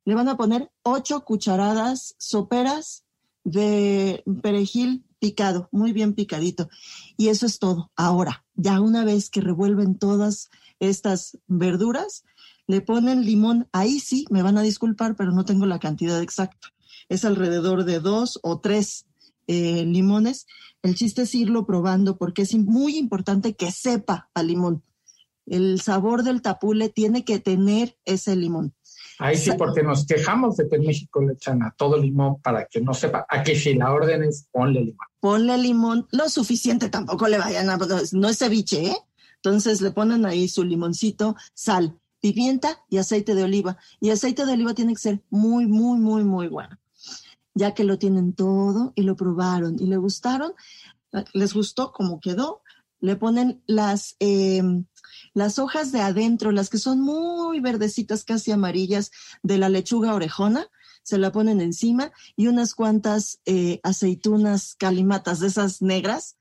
[0.05, 3.05] Le van a poner ocho cucharadas soperas
[3.42, 6.68] de perejil picado, muy bien picadito.
[7.16, 7.90] Y eso es todo.
[7.96, 10.50] Ahora, ya una vez que revuelven todas
[10.80, 12.24] estas verduras,
[12.66, 13.68] le ponen limón.
[13.72, 16.68] Ahí sí, me van a disculpar, pero no tengo la cantidad exacta.
[17.09, 19.07] Es alrededor de dos o tres
[19.47, 20.47] eh, limones.
[20.82, 24.82] El chiste es irlo probando porque es muy importante que sepa a limón.
[25.47, 28.74] El sabor del tapule tiene que tener ese limón.
[29.18, 32.66] Ahí sí, porque nos quejamos de que en México le echan a todo limón para
[32.66, 33.26] que no sepa.
[33.28, 35.07] Aquí si la orden es ponle limón.
[35.20, 37.78] Ponle limón, lo suficiente, tampoco le vayan a.
[38.12, 38.97] No es ceviche, ¿eh?
[39.36, 43.76] Entonces le ponen ahí su limoncito, sal, pimienta y aceite de oliva.
[44.01, 46.76] Y aceite de oliva tiene que ser muy, muy, muy, muy bueno.
[47.55, 50.52] Ya que lo tienen todo y lo probaron y le gustaron,
[51.32, 52.62] les gustó como quedó,
[53.00, 54.16] le ponen las.
[54.20, 54.62] Eh,
[55.32, 59.11] las hojas de adentro, las que son muy verdecitas, casi amarillas,
[59.42, 60.68] de la lechuga orejona,
[61.02, 66.36] se la ponen encima y unas cuantas eh, aceitunas calimatas de esas negras.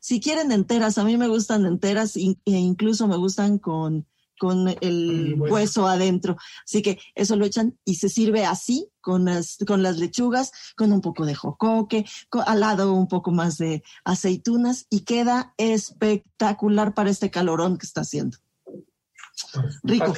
[0.00, 4.06] Si quieren enteras, a mí me gustan enteras e incluso me gustan con,
[4.38, 6.36] con el hueso adentro.
[6.64, 10.92] Así que eso lo echan y se sirve así con las, con las lechugas, con
[10.92, 12.04] un poco de jocoque,
[12.46, 18.02] al lado un poco más de aceitunas y queda espectacular para este calorón que está
[18.02, 18.38] haciendo.
[19.82, 20.14] Rico.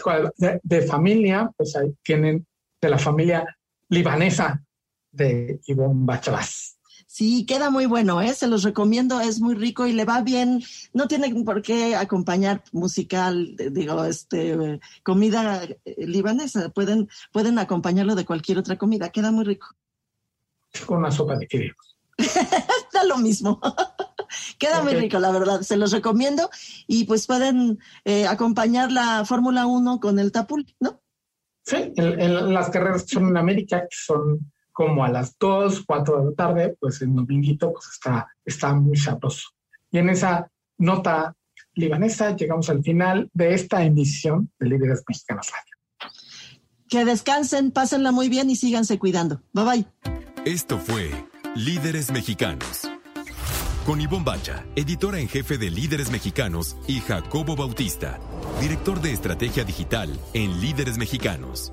[0.62, 2.46] De, familia, pues ahí tienen
[2.80, 3.44] de la familia
[3.88, 4.62] libanesa
[5.10, 6.78] de Ivonne Bachabás.
[7.12, 8.32] Sí, queda muy bueno, ¿eh?
[8.34, 10.62] se los recomiendo, es muy rico y le va bien.
[10.92, 16.68] No tiene por qué acompañar musical, digo, este, comida eh, libanesa.
[16.68, 19.66] Pueden, pueden acompañarlo de cualquier otra comida, queda muy rico.
[20.86, 21.98] Con una sopa de fideos.
[22.16, 23.60] Está lo mismo.
[24.60, 25.62] queda muy rico, la verdad.
[25.62, 26.48] Se los recomiendo
[26.86, 31.02] y pues pueden eh, acompañar la Fórmula 1 con el tapul, ¿no?
[31.64, 36.20] Sí, en, las carreras que son en América, que son como a las 2, 4
[36.20, 39.48] de la tarde, pues el dominguito pues está, está muy sabroso.
[39.90, 41.34] Y en esa nota
[41.74, 46.12] libanesa llegamos al final de esta emisión de Líderes Mexicanos Radio.
[46.88, 49.42] Que descansen, pásenla muy bien y síganse cuidando.
[49.52, 49.86] Bye bye.
[50.44, 51.10] Esto fue
[51.54, 52.90] Líderes Mexicanos.
[53.86, 58.18] Con Ivonne Bacha, editora en jefe de Líderes Mexicanos, y Jacobo Bautista,
[58.60, 61.72] director de estrategia digital en Líderes Mexicanos.